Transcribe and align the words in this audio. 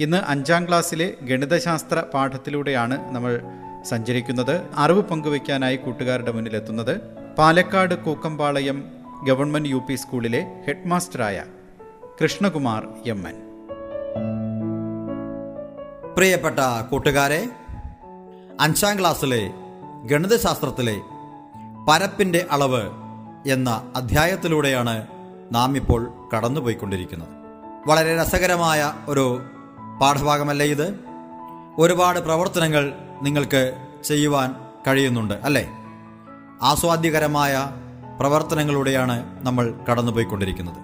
ഇന്ന് 0.00 0.16
അഞ്ചാം 0.26 0.68
ക്ലാസ്സിലെ 0.68 1.14
ഗണിതശാസ്ത്ര 1.22 2.02
പാഠത്തിലൂടെയാണ് 2.14 3.14
നമ്മൾ 3.14 3.40
സഞ്ചരിക്കുന്നത്. 3.84 4.62
അറിവ് 4.76 5.02
പങ്കുവയ്ക്കാനായി 5.02 5.76
കൂട്ടുകാരുടെ 5.76 6.32
മുന്നിലെത്തുന്നത് 6.32 7.00
Palakkad 7.38 7.94
Kookkampalayam 7.94 8.84
government 9.24 9.68
U 9.68 9.82
P 9.88 9.94
സ്കൂളിലെ 9.94 10.64
ഹെഡ്മാസ്റ്ററായ 10.66 11.44
കൃഷ്ണകുമാർ 12.22 12.86
എം 13.06 13.28
എൻ. 13.28 13.36
പ്രിയപ്പെട്ട 16.16 16.58
കൂട്ടുകാരെ 16.90 17.48
അഞ്ചാം 18.60 19.00
ക്ലാസ്സിലെ 19.00 19.50
ഗണിതശാസ്ത്രത്തിലെ 20.04 20.96
പരപ്പിന്റെ 21.88 22.46
അളവ് 22.50 22.84
എന്ന 23.48 23.92
അധ്യായത്തിലൂടെയാണ് 23.96 25.06
നാം 25.52 25.76
ഇപ്പോൾ 25.76 26.12
കടന്നുപോയിക്കൊണ്ടിരിക്കുന്നത്. 26.36 27.28
വളരെ 27.86 28.22
രസകരമായ 28.22 28.92
ഒരു 29.08 29.42
പാഠഭാഗമല്ലേ 30.00 30.66
ഇത്? 30.66 31.00
ഒരുപാട് 31.78 32.18
പ്രവർത്തനങ്ങൾ 32.18 32.92
നിങ്ങൾക്ക് 33.22 33.74
ചെയ്യുവാൻ 34.04 34.54
കഴിയുന്നുണ്ട് 34.86 35.34
അല്ലേ? 35.34 35.68
ആസ്വാദ്യകരമായ 36.62 37.70
പ്രവർത്തനങ്ങളിലൂടെയാണ് 38.20 39.46
നമ്മൾ 39.46 39.74
കടന്നുപോയിക്കൊണ്ടിരിക്കുന്നത്. 39.90 40.76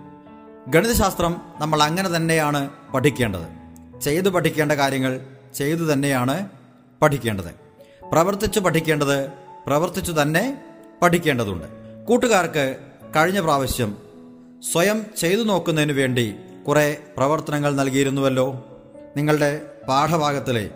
ഗണിതശാസ്ത്രം 0.68 1.40
നമ്മൾ 1.58 1.82
അങ്ങനെ 1.82 2.16
തന്നെയാണ് 2.16 2.70
പഠിക്കേണ്ടത്. 2.94 3.62
ചെയ്തു 4.00 4.28
പഠിക്കേണ്ട 4.28 4.72
കാര്യങ്ങൾ 4.72 5.20
ചെയ്തു 5.54 5.92
തന്നെയാണ് 5.92 6.48
പഠിക്കേണ്ടത്. 7.02 7.54
പ്രവർത്തിച്ചു 8.12 8.60
പഠിക്കേണ്ടത് 8.60 9.30
പ്രവർത്തിച്ചു 9.66 10.12
തന്നെ 10.12 10.64
പഠിക്കേണ്ടതുണ്ട്. 11.02 11.64
കൂട്ടുകാർക്ക് 12.04 12.76
കഴിഞ്ഞ 13.16 13.40
പ്രാവശ്യം 13.40 13.96
സ്വയം 14.72 15.06
ചെയ്തു 15.16 15.42
നോക്കുന്നതിന് 15.42 15.92
വേണ്ടി 15.92 16.34
കുറേ 16.68 16.96
പ്രവർത്തനങ്ങൾ 17.16 17.76
നൽകിയിരുന്നുവല്ലോ? 17.76 18.71
നിങ്ങളുടെ 19.16 19.66
പാഠഭാഗത്തിലെ 19.88 20.70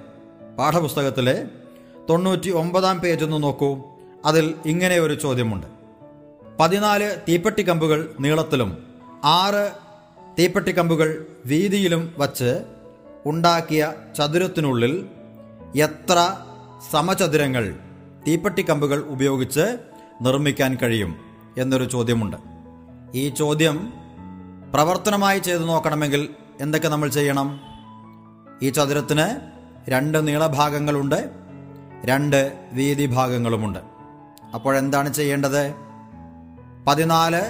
പാഠപുസ്തകത്തിലെ 0.58 1.44
തൊണ്ണൂറ്റി 2.10 2.50
ഒമ്പതാം 2.50 2.98
പേജ് 2.98 3.24
ഒന്ന് 3.24 3.42
നോക്കൂ. 3.42 3.82
അതിൽ 4.24 4.54
ഇങ്ങനെ 4.66 4.98
ഒരു 4.98 5.14
ചോദ്യമുണ്ട്. 5.14 5.66
പതിനാല് 6.60 7.16
തീപ്പെട്ടിക്കമ്പുകൾ 7.28 8.14
നീളത്തിലും 8.20 8.86
ആറ് 9.24 9.72
തീപ്പെട്ടിക്കമ്പുകൾ 10.38 11.26
വീതിയിലും 11.46 12.14
വച്ച് 12.18 12.62
ഉണ്ടാക്കിയ 13.26 13.92
ചതുരത്തിനുള്ളിൽ 14.18 15.06
എത്ര 15.76 16.36
സമചതുരങ്ങൾ 16.90 17.74
തീപ്പെട്ടിക്കമ്പുകൾ 18.28 18.98
ഉപയോഗിച്ച് 18.98 19.78
നിർമ്മിക്കാൻ 20.22 20.78
കഴിയും 20.82 21.16
എന്നൊരു 21.58 21.84
ചോദ്യമുണ്ട്. 21.84 22.36
ഈ 23.14 23.28
ചോദ്യം 23.28 23.92
പ്രവർത്തനമായി 24.74 25.38
ചെയ്തു 25.38 25.58
നോക്കണമെങ്കിൽ 25.58 26.28
എന്തൊക്കെ 26.60 26.88
നമ്മൾ 26.88 27.08
ചെയ്യണം? 27.08 27.75
ഈ 28.62 28.70
ചതുരത്തിന് 28.70 29.40
രണ്ട് 29.90 30.28
നീളഭാഗങ്ങളുണ്ട് 30.28 31.30
രണ്ട് 32.04 32.58
വീതി 32.72 33.06
ഭാഗങ്ങളുമുണ്ട് 33.06 33.78
അപ്പോഴെന്താണ് 34.54 35.12
ചെയ്യേണ്ടത്? 35.12 35.74
പതിനാല് 36.86 37.42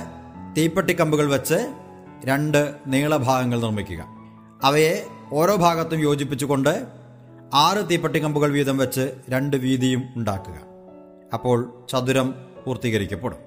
തീപ്പെട്ടിക്കമ്പുകൾ 0.56 1.30
വെച്ച് 1.30 1.74
രണ്ട് 2.24 2.74
നീളഭാഗങ്ങൾ 2.86 3.60
നിർമ്മിക്കുക. 3.60 4.04
അവയെ 4.62 5.06
ഓരോ 5.32 5.56
ഭാഗത്തും 5.56 6.00
യോജിപ്പിച്ചുകൊണ്ട് 6.00 6.86
ആറ് 7.54 7.88
തീപ്പെട്ടിക്കമ്പുകൾ 7.90 8.50
വീതം 8.50 8.78
വെച്ച് 8.78 9.14
രണ്ട് 9.28 9.56
വീതിയും 9.56 10.02
ഉണ്ടാക്കുക. 10.16 10.60
അപ്പോൾ 11.34 11.86
ചതുരം 11.90 12.34
പൂർത്തീകരിക്കപ്പെടും. 12.64 13.38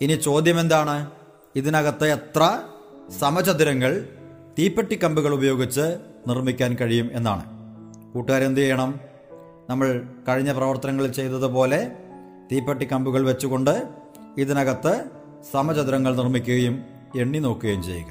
ഇനി 0.00 0.12
ചോദ്യം 0.12 0.60
എന്താണ്? 0.60 1.10
ഇതിനകത്ത് 1.56 2.06
എത്ര 2.06 2.62
സമചതുരങ്ങൾ 3.18 4.08
തീപ്പെട്ടിക്കമ്പുകൾ 4.58 5.34
ഉപയോഗിച്ച് 5.34 5.96
നിർമ്മിക്കാൻ 6.26 6.74
കഴിയും 6.74 7.10
എന്നാണ്. 7.12 7.44
കൂട്ടുകാരെന്ത് 8.12 8.60
ചെയ്യണം? 8.60 9.00
നമ്മൾ 9.70 10.02
കഴിഞ്ഞ 10.28 10.52
പ്രവർത്തനങ്ങളിൽ 10.52 11.12
ചെയ്തതുപോലെ 11.12 11.92
തീപ്പെട്ടി 12.52 12.92
കമ്പുകൾ 12.92 13.24
വെച്ചുകൊണ്ട് 13.24 13.88
ഇതിനകത്ത് 14.38 15.04
സമചതുരങ്ങൾ 15.52 16.16
നിർമ്മിക്കുകയും 16.16 16.82
എണ്ണി 17.16 17.38
നോക്കുകയും 17.38 17.82
ചെയ്യുക. 17.82 18.06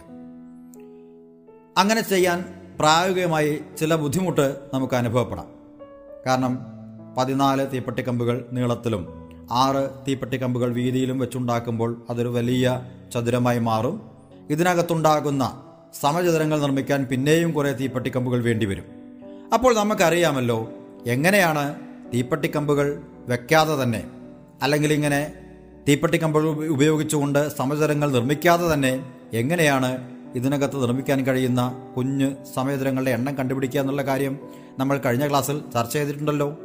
അങ്ങനെ 1.77 2.01
ചെയ്യാൻ 2.01 2.45
പ്രായോഗികമായി 2.79 3.61
ചില 3.77 3.95
ബുദ്ധിമുട്ട് 3.95 4.55
നമുക്ക് 4.73 4.93
അനുഭവപ്പെടാം. 4.93 5.47
കാരണം 6.27 6.59
പതിനാല് 7.17 7.71
തീപ്പെട്ടി 7.71 8.01
കമ്പുകൾ 8.01 8.45
നീളത്തിലും 8.51 9.29
ആറ് 9.51 9.89
തീപ്പെട്ടി 10.07 10.41
കമ്പുകൾ 10.41 10.73
വീതിയിലും 10.73 11.19
വെച്ചുണ്ടാക്കുമ്പോൾ 11.19 12.05
അതൊരു 12.09 12.27
വലിയ 12.27 12.81
ചതുരമായി 13.13 13.59
മാറും. 13.59 14.09
ഇതിനകത്തുണ്ടാകുന്ന 14.49 15.63
സമചതുരങ്ങൾ 16.01 16.61
നിർമ്മിക്കാൻ 16.61 17.05
പിന്നെയും 17.05 17.51
കുറേ 17.51 17.71
തീപ്പെട്ടിക്കമ്പുകൾ 17.71 18.41
വേണ്ടിവരും. 18.41 18.83
അപ്പോൾ 19.53 19.75
നമുക്കറിയാമല്ലോ 19.75 20.71
എങ്ങനെയാണ് 21.07 21.75
തീപ്പട്ടിക്കമ്പുകൾ 22.13 23.01
വെക്കാതെ 23.27 23.83
തന്നെ 23.83 24.03
അല്ലെങ്കിൽ 24.61 24.93
ഇങ്ങനെ 24.93 25.33
തീപ്പട്ടിക്കമ്പുകൾ 25.87 26.47
ഉപ- 26.47 26.65
ഉപയോഗിച്ചുകൊണ്ട് 26.65 27.57
സമചതുരങ്ങൾ 27.57 28.11
നിർമ്മിക്കാതെ 28.11 28.73
തന്നെ 28.73 29.03
എങ്ങനെയാണ് 29.33 30.15
ഇതിനകത്ത് 30.35 30.81
നിർമ്മിക്കാൻ 30.81 31.25
കഴിയുന്ന 31.25 31.85
കുഞ്ഞ് 31.97 32.35
സമയതരങ്ങളുടെ 32.55 33.11
എണ്ണം 33.11 33.37
കണ്ടുപിടിക്കുക 33.37 33.79
എന്നുള്ള 33.79 34.01
കാര്യം 34.01 34.39
നമ്മൾ 34.79 34.97
കഴിഞ്ഞ 34.97 35.29
ക്ലാസ്സിൽ 35.29 35.61
ചർച്ച 35.73 35.93
ചെയ്തിട്ടുണ്ടല്ലോ. 35.93 36.59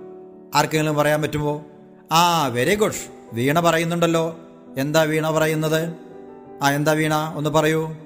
ആർക്കെങ്കിലും 0.54 0.94
പറയാൻ 0.94 1.22
പറ്റുമോ? 1.22 1.66
ആ 2.12 2.46
വെരി 2.46 2.74
ഗുഡ് 2.74 2.92
വീണ 3.32 3.60
പറയുന്നുണ്ടല്ലോ. 3.60 4.38
എന്താ 4.78 5.02
വീണ 5.02 5.30
പറയുന്നത്? 5.30 5.92
ആ 6.62 6.70
എന്താ 6.70 6.92
വീണ? 6.92 7.14
ഒന്ന് 7.14 7.50
പറയൂ. 7.50 7.96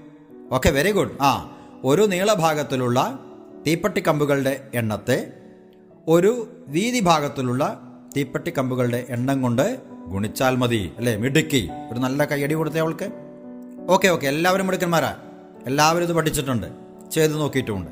ഓക്കെ 0.52 0.70
വെരി 0.70 0.92
ഗുഡ് 0.92 1.10
ആ 1.20 1.50
ഒരു 1.84 2.02
നീളഭാഗത്തിലുള്ള 2.02 3.18
തീപ്പെട്ടിക്കമ്പുകളുടെ 3.66 4.70
എണ്ണത്തെ 4.74 5.32
ഒരു 6.08 6.48
വീതി 6.68 7.00
ഭാഗത്തിലുള്ള 7.00 7.80
തീപ്പെട്ടിക്കമ്പുകളുടെ 8.16 9.06
എണ്ണം 9.10 9.42
കൊണ്ട് 9.42 9.80
ഗുണിച്ചാൽ 10.06 10.56
മതി 10.56 10.92
അല്ലേ? 10.98 11.16
മിടുക്കി. 11.16 11.70
ഒരു 11.92 11.98
നല്ല 11.98 12.24
കയ്യടി 12.24 12.54
കൊടുത്തേ 12.54 12.80
അവൾക്ക്. 12.80 13.12
ഓക്കെ 13.88 14.08
ഓക്കെ 14.08 14.26
എല്ലാവരും 14.26 14.66
മിടുക്കന്മാരാ. 14.66 15.16
എല്ലാവരും 15.66 16.04
ഇത് 16.04 16.12
പഠിച്ചിട്ടുണ്ട്. 16.12 16.66
ചെയ്ത് 17.10 17.34
നോക്കിയിട്ടുമുണ്ട്. 17.34 17.90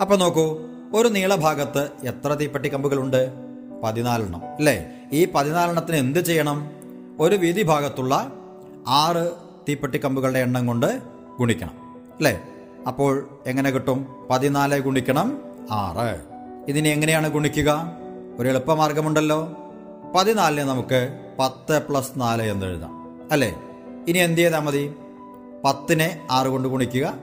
അപ്പോൾ 0.00 0.16
നോക്കൂ 0.16 0.58
ഒരു 0.94 1.08
നീളഭാഗത്ത് 1.08 1.90
എത്ര 2.02 2.34
തീപ്പെട്ടിക്കമ്പുകളുണ്ട്? 2.34 3.32
പതിനാലെണ്ണം 3.84 4.42
അല്ലേ? 4.44 4.86
ഈ 5.12 5.28
പതിനാലെണ്ണത്തിന് 5.34 5.96
എന്ത് 5.96 6.18
ചെയ്യണം? 6.18 6.70
ഒരു 7.20 7.34
വീതി 7.34 7.62
ഭാഗത്തുള്ള 7.62 8.32
ആറ് 8.88 9.30
തീപ്പെട്ടിക്കമ്പുകളുടെ 9.68 10.38
എണ്ണം 10.38 10.66
കൊണ്ട് 10.66 11.02
ഗുണിക്കണം. 11.38 11.81
അല്ലേ 12.16 12.42
അപ്പോൾ 12.86 13.28
എങ്ങനെ 13.46 13.70
കിട്ടും? 13.70 14.26
പതിനാല് 14.30 14.80
ഗുണിക്കണം 14.80 15.38
ആറ്. 15.70 16.20
ഇതിനെ 16.68 16.90
എങ്ങനെയാണ് 16.90 17.28
ഗുണിക്കുക? 17.30 17.92
ഒരു 18.38 18.48
എളുപ്പമാർഗമുണ്ടല്ലോ. 18.48 19.56
പതിനാലിന് 20.16 20.68
നമുക്ക് 20.68 21.18
പത്ത് 21.38 21.82
പ്ലസ് 21.88 22.10
നാല് 22.16 22.42
എന്ന് 22.42 22.66
എഴുതാം. 22.66 23.20
അല്ലേ? 23.32 23.62
ഇനി 24.08 24.18
എന്ത് 24.18 24.40
ചെയ്താൽ 24.40 24.60
മതി? 24.60 24.94
പത്തിനെ 25.64 26.26
ആറ് 26.30 26.46
കൊണ്ട് 26.46 26.68
ഗുണിക്കുക 26.68 27.14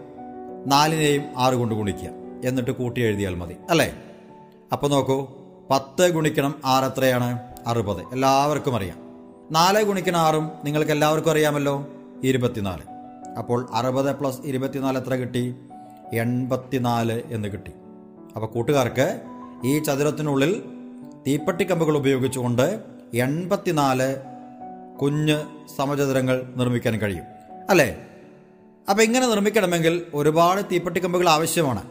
നാലിനെയും 0.68 1.24
ആറ് 1.38 1.54
കൊണ്ട് 1.54 1.76
ഗുണിക്കുക. 1.76 2.10
എന്നിട്ട് 2.46 2.72
കൂട്ടി 2.72 3.02
എഴുതിയാൽ 3.02 3.36
മതി. 3.36 3.56
അല്ലേ? 3.70 3.94
അപ്പോൾ 4.74 4.88
നോക്കൂ. 4.88 5.28
പത്ത് 5.70 6.12
ഗുണിക്കണം 6.12 6.56
ആറ് 6.66 6.86
എത്രയാണ്? 6.86 7.40
അറുപത്. 7.68 8.02
എല്ലാവർക്കും 8.12 8.76
അറിയാം. 8.76 8.98
നാല് 9.52 9.84
ഗുണിക്കണം 9.84 10.20
ആറും 10.20 10.52
നിങ്ങൾക്ക് 10.64 10.92
എല്ലാവർക്കും 10.92 11.32
അറിയാമല്ലോ. 11.32 11.88
ഇരുപത്തിനാല്. 12.24 12.99
അപ്പോൾ 13.40 13.68
അറുപത് 13.74 14.16
പ്ലസ് 14.16 14.38
ഇരുപത്തിനാല് 14.46 14.98
എത്ര 14.98 15.16
കിട്ടി? 15.16 15.56
എൺപത്തിനാല് 16.14 17.22
എന്ന് 17.26 17.48
കിട്ടി. 17.48 17.72
അപ്പോൾ 18.36 18.48
കൂട്ടുകാർക്ക് 18.48 19.22
ഈ 19.66 19.80
ചതുരത്തിനുള്ളിൽ 19.80 20.64
തീപ്പെട്ടിക്കമ്പുകൾ 21.28 21.98
ഉപയോഗിച്ചുകൊണ്ട് 21.98 22.80
എൺപത്തിനാല് 23.14 24.18
കുഞ്ഞ് 25.02 25.44
സമചതുരങ്ങൾ 25.78 26.54
നിർമ്മിക്കാൻ 26.56 26.98
കഴിയും. 26.98 27.24
അല്ലേ? 27.70 28.06
അപ്പോൾ 28.90 29.04
ഇങ്ങനെ 29.04 29.28
നിർമ്മിക്കണമെങ്കിൽ 29.28 30.06
ഒരുപാട് 30.14 30.62
തീപ്പെട്ടിക്കമ്പുകൾ 30.62 31.30
ആവശ്യമാണ്. 31.30 31.84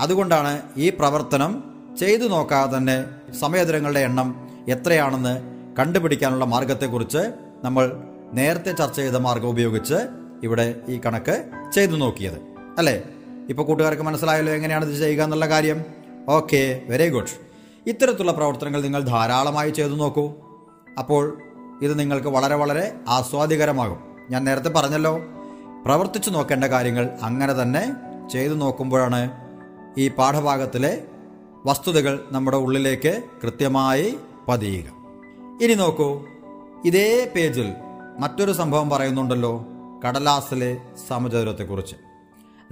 അതുകൊണ്ടാണ് 0.00 0.62
ഈ 0.76 0.90
പ്രവർത്തനം 0.90 1.64
ചെയ്തു 1.98 2.28
നോക്കാതെ 2.28 2.76
തന്നെ 2.76 3.04
സമയതുരങ്ങളുടെ 3.32 4.00
എണ്ണം 4.00 4.48
എത്രയാണെന്ന് 4.68 5.40
കണ്ടുപിടിക്കാനുള്ള 5.76 6.44
മാർഗത്തെക്കുറിച്ച് 6.44 7.32
നമ്മൾ 7.64 8.02
നേരത്തെ 8.32 8.72
ചർച്ച 8.72 8.96
ചെയ്ത 8.96 9.16
മാർഗം 9.16 9.46
ഉപയോഗിച്ച് 9.46 9.94
ഇവിടെ 10.42 10.74
ഈ 10.88 11.00
കണക്ക് 11.06 11.44
ചെയ്തു 11.72 11.92
നോക്കിയത്. 11.92 12.38
അല്ലേ? 12.78 13.02
ഇപ്പോൾ 13.48 13.62
കൂട്ടുകാർക്ക് 13.62 14.02
മനസ്സിലായല്ലോ 14.02 14.52
എങ്ങനെയാണ് 14.52 14.84
ഇത് 14.84 14.98
ചെയ്യുക 14.98 15.22
എന്നുള്ള 15.22 15.48
കാര്യം. 15.48 15.84
Okay 16.28 16.82
very 16.88 17.08
good. 17.08 17.50
ഇത്തരത്തിലുള്ള 17.86 18.32
പ്രവർത്തനങ്ങൾ 18.32 18.82
നിങ്ങൾ 18.82 19.02
ധാരാളമായി 19.02 19.70
ചെയ്തു 19.70 19.94
നോക്കൂ. 19.94 20.32
അപ്പോൾ 20.98 21.38
ഇത് 21.82 21.98
നിങ്ങൾക്ക് 21.98 22.28
വളരെ 22.28 22.54
വളരെ 22.54 22.92
ആസ്വാദികരമാകും. 23.08 23.98
ഞാൻ 24.30 24.44
നേരത്തെ 24.44 24.68
പറഞ്ഞല്ലോ 24.68 25.20
പ്രവർത്തിച്ചു 25.84 26.30
നോക്കേണ്ട 26.30 26.64
കാര്യങ്ങൾ 26.64 27.10
അങ്ങനെ 27.22 27.62
തന്നെ 27.62 27.92
ചെയ്തു 28.28 28.54
നോക്കുമ്പോഴാണ് 28.54 29.30
ഈ 29.98 30.08
പാഠഭാഗത്തിലെ 30.08 31.02
വസ്തുതകൾ 31.66 32.24
നമ്മുടെ 32.32 32.56
ഉള്ളിലേക്ക് 32.56 33.22
കൃത്യമായി 33.42 34.16
പതിയുക. 34.48 34.84
ഇനി 35.62 35.74
നോക്കൂ 35.74 36.20
ഇതേ 36.84 37.32
പേജിൽ 37.36 37.72
മറ്റൊരു 38.18 38.52
സംഭവം 38.52 38.90
പറയുന്നുണ്ടല്ലോ. 38.90 39.66
കടലാസിലെ 40.06 40.78
സമചതുരത്തെക്കുറിച്ച് 41.08 41.96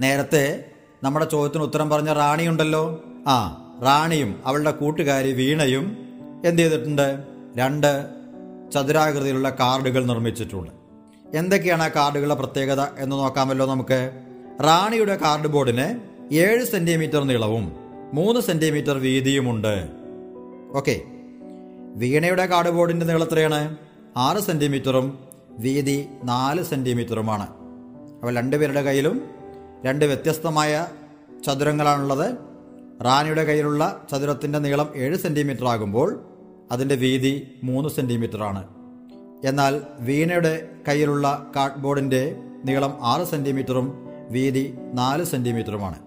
നേരത്തെ 0.01 0.65
നമ്മുടെ 1.03 1.25
ചോദ്യത്തിന് 1.25 1.63
ഉത്തരം 1.63 1.89
പറഞ്ഞ 1.89 2.13
റാണിയുണ്ടല്ലോ. 2.13 3.03
ആ 3.27 3.65
റാണിയും 3.83 4.41
അവളുടെ 4.45 4.71
കൂട്ടുകാരി 4.71 5.31
വീണയും 5.31 5.97
എന്ത് 6.45 6.61
ചെയ്തിട്ടുണ്ട്? 6.61 7.23
രണ്ട് 7.57 8.09
ചതുരാകൃതിയിലുള്ള 8.73 9.49
കാർഡുകൾ 9.49 10.05
നിർമ്മിച്ചിട്ടുണ്ട്. 10.05 10.71
എന്തൊക്കെയാണ് 11.37 11.83
ആ 11.83 11.87
കാർഡുകളുടെ 11.87 12.35
പ്രത്യേകത 12.35 12.81
എന്ന് 12.81 13.15
നോക്കാമല്ലോ 13.15 13.65
നമുക്ക്. 13.65 14.11
റാണിയുടെ 14.61 15.15
കാർഡ് 15.15 15.47
ബോർഡിന് 15.47 15.99
ഏഴ് 16.33 16.65
സെന്റിമീറ്റർ 16.65 17.23
നീളവും 17.23 17.75
മൂന്ന് 18.13 18.41
സെന്റിമീറ്റർ 18.41 18.97
വീതിയുമുണ്ട്. 18.97 19.89
ഓക്കെ. 20.73 21.01
വീണയുടെ 21.95 22.45
കാർഡ് 22.45 22.69
ബോർഡിന്റെ 22.69 23.05
നീളത്രയാണ് 23.05 23.77
ആറ് 24.17 24.37
സെന്റിമീറ്ററും 24.37 25.28
വീതി 25.59 26.09
നാല് 26.23 26.63
സെന്റിമീറ്ററുമാണ് 26.63 27.47
അപ്പോൾ 28.15 28.35
രണ്ടുപേരുടെ 28.35 28.81
കയ്യിലും 28.81 29.21
രണ്ട് 29.85 30.05
വ്യത്യസ്തമായ 30.05 30.87
ചതുരങ്ങളാണുള്ളത്. 31.45 32.37
റാണിയുടെ 33.01 33.43
കയ്യിലുള്ള 33.43 34.05
ചതുരത്തിന്റെ 34.11 34.59
നീളം 34.59 34.93
ഏഴ് 34.95 35.15
സെന്റിമീറ്റർ 35.15 35.67
ആകുമ്പോൾ 35.67 36.23
അതിന്റെ 36.71 36.95
വീതി 36.95 37.59
മൂന്ന് 37.63 37.89
സെന്റിമീറ്റർ 37.89 38.43
ആണ് 38.43 38.63
എന്നാൽ 39.45 39.81
വീണയുടെ 39.99 40.69
കയ്യിലുള്ള 40.87 41.51
കാർഡ് 41.55 41.75
ബോർഡിന്റെ 41.75 42.35
നീളം 42.65 42.97
ആറ് 43.01 43.27
സെന്റിമീറ്ററും 43.27 44.05
വീതി 44.29 44.73
നാല് 44.93 45.23
സെന്റിമീറ്ററുമാണ് 45.23 45.99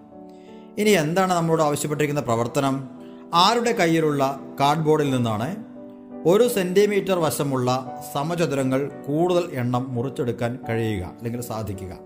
ഇനി 0.77 0.89
എന്താണ് 0.89 1.33
നമ്മളോട് 1.33 1.61
ആവശ്യപ്പെട്ടിരിക്കുന്ന 1.61 2.21
പ്രവർത്തനം? 2.21 2.89
ആരുടെ 3.33 3.71
കയ്യിലുള്ള 3.71 4.39
കാർഡ്ബോർഡിൽ 4.59 5.09
നിന്നാണ് 5.15 5.72
ഒരു 6.25 6.47
സെന്റിമീറ്റർ 6.47 7.19
വശമുള്ള 7.19 7.99
സമചതുരങ്ങൾ 8.13 8.91
കൂടുതൽ 9.07 9.49
എണ്ണം 9.53 9.95
മുറിച്ചെടുക്കാൻ 9.95 10.59
കഴിയുക 10.69 11.05
അല്ലെങ്കിൽ 11.05 11.41
സാധിക്കുക. 11.41 11.97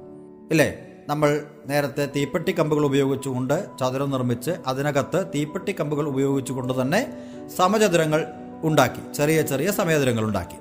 ഇല്ലേ? 0.52 0.78
നമ്മൾ 1.08 1.46
നേരത്തെ 1.68 2.10
തീപ്പെട്ടി 2.16 2.52
കമ്പുകൾ 2.52 2.86
ഉപയോഗിച്ചുകൊണ്ട് 2.86 3.68
ചതുരം 3.80 4.12
നിർമ്മിച്ച് 4.12 4.52
അതിനകത്ത് 4.68 5.28
തീപ്പെട്ടി 5.36 5.76
കമ്പുകൾ 5.80 6.08
ഉപയോഗിച്ചുകൊണ്ട് 6.08 6.82
തന്നെ 6.82 7.14
സമചതുരങ്ങൾ 7.56 8.26
ഉണ്ടാക്കി 8.64 9.14
ചെറിയ 9.14 9.42
ചെറിയ 9.42 9.72
സമചതുരങ്ങൾ 9.72 10.24
ഉണ്ടാക്കി. 10.24 10.58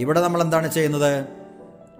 ഇവിടെ 0.00 0.20
നമ്മൾ 0.20 0.42
എന്താണ് 0.42 0.72
ചെയ്യുന്നത്? 0.72 1.26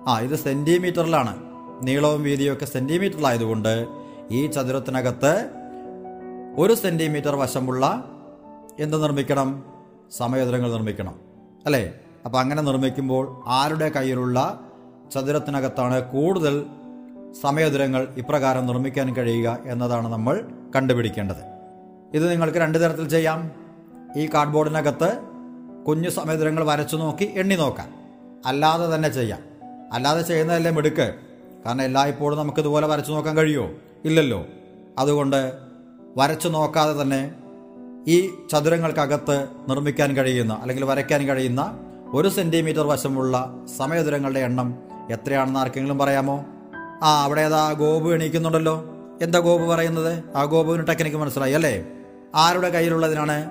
ആ 0.09 0.21
ഇത് 0.21 0.37
സെന്റിമീറ്ററിലാണ്. 0.37 1.43
നീളവും 1.83 2.23
വീതിയും 2.23 2.53
ഒക്കെ 2.53 2.65
സെന്റിമീറ്ററിലായതുകൊണ്ട് 2.65 3.87
ഈ 4.31 4.47
ചതുരത്തിനകത്ത് 4.47 5.49
ഒരു 6.59 6.75
സെന്റിമീറ്റർ 6.75 7.37
വശമുള്ള 7.37 8.05
എന്ത് 8.81 9.03
നിർമ്മിക്കണം? 9.03 9.65
സമയതരങ്ങൾ 10.17 10.73
നിർമ്മിക്കണം. 10.73 11.15
അല്ലേ? 11.67 11.95
അപ്പം 12.25 12.41
അങ്ങനെ 12.41 12.63
നിർമ്മിക്കുമ്പോൾ 12.63 13.43
ആരുടെ 13.47 13.89
കയ്യിലുള്ള 13.89 14.61
ചതുരത്തിനകത്താണ് 15.15 16.11
കൂടുതൽ 16.11 16.67
സമയദുരങ്ങൾ 17.43 18.09
ഇപ്രകാരം 18.17 18.67
നിർമ്മിക്കാൻ 18.67 19.17
കഴിയുക 19.17 19.59
എന്നതാണ് 19.67 20.09
നമ്മൾ 20.09 20.45
കണ്ടുപിടിക്കേണ്ടത്. 20.77 21.53
ഇത് 22.15 22.31
നിങ്ങൾക്ക് 22.31 22.59
രണ്ട് 22.59 22.79
തരത്തിൽ 22.79 23.09
ചെയ്യാം. 23.09 23.51
ഈ 24.17 24.27
കാർഡ്ബോർഡിനകത്ത് 24.27 25.23
കുഞ്ഞു 25.89 26.09
സമയദുരങ്ങൾ 26.09 26.65
വരച്ചു 26.65 26.97
നോക്കി 26.97 27.25
എണ്ണി 27.25 27.55
നോക്കാം. 27.55 27.89
അല്ലാതെ 28.47 28.95
തന്നെ 28.95 29.09
ചെയ്യാം. 29.09 29.41
അല്ലാതെ 29.93 30.23
ചെയ്യുന്നതല്ലേ 30.23 30.71
മിടുക്ക്. 30.71 31.15
കാരണം 31.67 31.83
എല്ലായ്പ്പോഴും 31.83 32.39
നമുക്കിതുപോലെ 32.39 32.87
വരച്ചു 32.87 33.13
നോക്കാൻ 33.13 33.37
കഴിയുമോ? 33.37 33.71
ഇല്ലല്ലോ. 34.05 34.47
അതുകൊണ്ട് 34.99 35.53
വരച്ചു 36.17 36.49
നോക്കാതെ 36.49 37.03
തന്നെ 37.03 37.35
ഈ 38.09 38.31
ചതുരങ്ങൾക്കകത്ത് 38.53 39.49
നിർമ്മിക്കാൻ 39.69 40.17
കഴിയുന്ന 40.17 40.53
അല്ലെങ്കിൽ 40.53 40.85
വരയ്ക്കാൻ 40.85 41.27
കഴിയുന്ന 41.27 41.79
ഒരു 42.13 42.29
സെന്റിമീറ്റർ 42.29 42.81
വശമുള്ള 42.81 43.55
സമയതുരങ്ങളുടെ 43.79 44.41
എണ്ണം 44.41 44.75
എത്രയാണെന്ന് 45.11 45.61
ആർക്കെങ്കിലും 45.61 45.99
പറയാമോ? 45.99 46.45
ആ 47.03 47.23
അവിടെ 47.25 47.41
ഏതാ 47.41 47.73
ഗോപു 47.73 48.15
എണീക്കുന്നുണ്ടല്ലോ. 48.15 48.85
എന്താ 49.23 49.39
ഗോപു 49.39 49.65
പറയുന്നത്? 49.65 50.25
ആ 50.37 50.45
ഗോപുവിന് 50.45 50.87
ടെക്നിക്ക് 50.87 51.17
മനസ്സിലായി 51.17 51.53
അല്ലേ? 51.53 51.85
ആരുടെ 52.35 52.69
കയ്യിലുള്ളതിനാണ് 52.69 53.51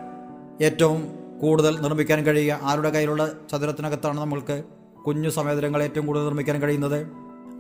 ഏറ്റവും 0.62 1.08
കൂടുതൽ 1.42 1.82
നിർമ്മിക്കാൻ 1.82 2.24
കഴിയുക? 2.24 2.60
ആരുടെ 2.64 2.90
കയ്യിലുള്ള 2.90 3.32
ചതുരത്തിനകത്താണ് 3.52 4.20
നമ്മൾക്ക് 4.20 4.64
കുഞ്ഞു 5.08 5.30
സമയതുരങ്ങൾ 5.30 5.84
ഏറ്റവും 5.84 6.06
കൂടുതൽ 6.06 6.24
നിർമ്മിക്കാൻ 6.24 6.62
കഴിയുന്നത്? 6.62 7.08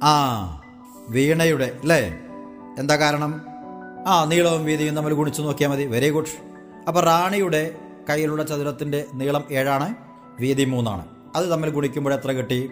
ആ 0.03 0.13
വീണയുടെ 1.09 1.77
അല്ലേ? 1.81 2.13
എന്താ 2.79 2.95
കാരണം? 2.95 3.41
ആ 4.07 4.25
നീളവും 4.25 4.65
വീതിയും 4.65 4.95
നമ്മൾ 4.95 5.13
ഗുണിച്ചു 5.13 5.41
നോക്കിയാൽ 5.41 5.69
മതി. 5.69 5.83
വെരി 5.83 6.09
ഗുഡ് 6.09 6.50
അപ്പോൾ 6.87 6.99
റാണിയുടെ 6.99 7.75
കയ്യിലുള്ള 8.09 8.43
ചതുരത്തിന്റെ 8.43 9.05
നീളം 9.13 9.43
ഏഴാണ് 9.51 9.95
വീതി 10.39 10.65
മൂന്നാണ്. 10.65 11.05
അത് 11.35 11.45
തമ്മിൽ 11.51 11.69
ഗുണിക്കുമ്പോൾ 11.69 12.13
എത്ര 12.13 12.31
കിട്ടി? 12.31 12.71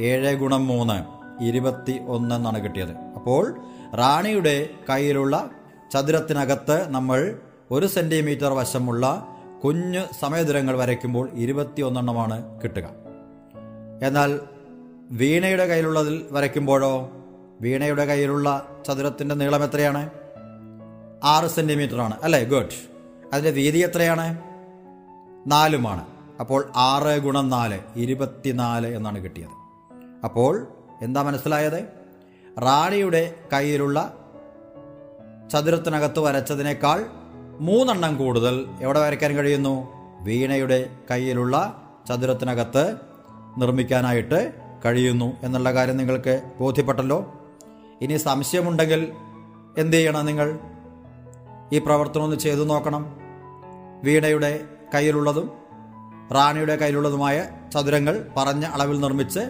ഏഴ് 0.00 0.34
ഗുണം 0.34 0.66
മൂന്ന് 0.66 1.20
ഇരുപത്തി 1.44 2.00
ഒന്ന് 2.06 2.34
എന്നാണ് 2.34 2.64
കിട്ടിയത്. 2.64 2.90
അപ്പോൾ 2.90 3.60
റാണിയുടെ 3.94 4.68
കയ്യിലുള്ള 4.90 5.50
ചതുരത്തിനകത്ത് 5.92 6.88
നമ്മൾ 6.88 7.38
ഒരു 7.70 7.86
സെന്റിമീറ്റർ 7.86 8.46
വശമുള്ള 8.46 9.26
കുഞ്ഞ് 9.64 10.04
സമയദുരങ്ങൾ 10.20 10.76
വരയ്ക്കുമ്പോൾ 10.76 11.30
ഇരുപത്തി 11.34 11.82
ഒന്നെണ്ണമാണ് 11.82 12.62
കിട്ടുക. 12.62 12.90
എന്നാൽ 14.02 14.40
വീണയുടെ 15.10 15.66
കയ്യിലുള്ളതിൽ 15.66 16.26
വരയ്ക്കുമ്പോഴോ? 16.30 17.10
വീണയുടെ 17.60 18.04
കയ്യിലുള്ള 18.04 18.68
ചതുരത്തിന്റെ 18.88 19.34
നീളം 19.34 19.64
എത്രയാണ്? 19.64 20.10
ആറ് 21.24 21.46
സെന്റിമീറ്റർ 21.46 22.00
ആണ് 22.00 22.16
അല്ലേ? 22.22 22.44
ഗുഡ്. 22.44 22.89
അതിന്റെ 23.32 23.50
വീതി 23.50 23.78
എത്രയാണ്? 23.78 24.38
നാലുമാണ്. 25.46 26.06
അപ്പോൾ 26.40 26.72
ആറ് 26.76 27.18
ഗുണം 27.18 27.48
നാല് 27.48 27.80
ഇരുപത്തിനാല് 27.96 28.96
എന്നാണ് 28.96 29.18
കിട്ടിയത്. 29.18 29.48
അപ്പോൾ 30.24 30.66
എന്താ 31.02 31.22
മനസ്സിലായത്? 31.22 31.88
റാണിയുടെ 32.62 33.34
കയ്യിലുള്ള 33.52 34.16
ചതുരത്തിനകത്ത് 35.52 36.18
വരച്ചതിനേക്കാൾ 36.18 37.06
മൂന്നെണ്ണം 37.60 38.16
കൂടുതൽ 38.16 38.66
എവിടെ 38.80 39.00
വരയ്ക്കാൻ 39.00 39.34
കഴിയുന്നു? 39.34 39.88
വീണയുടെ 40.20 40.90
കയ്യിലുള്ള 41.10 41.82
ചതുരത്തിനകത്ത് 42.08 42.96
നിർമ്മിക്കാനായിട്ട് 43.58 44.52
കഴിയുന്നു 44.84 45.32
എന്നുള്ള 45.42 45.72
കാര്യം 45.72 45.96
നിങ്ങൾക്ക് 45.96 46.42
ബോധ്യപ്പെട്ടല്ലോ? 46.60 47.34
ഇനി 48.00 48.16
സംശയമുണ്ടെങ്കിൽ 48.16 49.12
എന്ത് 49.78 49.96
ചെയ്യണം 49.96 50.26
നിങ്ങൾ? 50.26 50.58
ഈ 51.72 51.78
പ്രവർത്തനം 51.78 52.24
ഒന്ന് 52.24 52.36
ചെയ്തു 52.36 52.64
നോക്കണം. 52.64 53.19
വീണയുടെ 54.04 54.60
കയ്യിലുള്ളതും 54.94 55.50
റാണിയുടെ 56.32 56.76
കയ്യിലുള്ളതുമായ 56.76 57.48
ചതുരങ്ങൾ 57.74 58.26
പറഞ്ഞ 58.36 58.64
അളവിൽ 58.64 59.00
നിർമ്മിച്ച് 59.00 59.40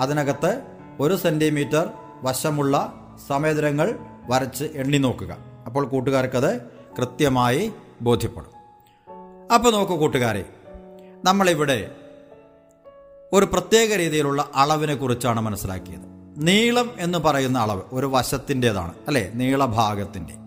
അതിനകത്ത് 0.00 0.62
ഒരു 1.00 1.16
സെന്റിമീറ്റർ 1.16 1.90
വശമുള്ള 2.22 2.94
സമയദുരങ്ങൾ 3.28 3.94
വരച്ച് 4.30 4.64
എണ്ണി 4.64 4.98
നോക്കുക. 4.98 5.36
അപ്പോൾ 5.66 5.86
കൂട്ടുകാർക്കത് 5.86 6.60
കൃത്യമായി 6.98 7.72
ബോധ്യപ്പെടും. 8.02 8.50
അപ്പോൾ 9.54 9.72
നോക്കൂ 9.72 9.96
കൂട്ടുകാരെ 9.96 10.44
നമ്മളിവിടെ 11.24 11.90
ഒരു 13.32 13.44
പ്രത്യേക 13.44 13.94
രീതിയിലുള്ള 13.94 14.50
അളവിനെ 14.54 14.94
കുറിച്ചാണ് 14.94 15.40
മനസ്സിലാക്കിയത്. 15.40 16.00
നീളം 16.36 16.94
എന്ന് 16.98 17.18
പറയുന്ന 17.18 17.58
അളവ് 17.58 17.82
ഒരു 17.92 18.06
വശത്തിന്റെതാണ് 18.06 18.94
അല്ലേ? 19.06 19.30
നീളഭാഗത്തിന്റെ. 19.34 20.43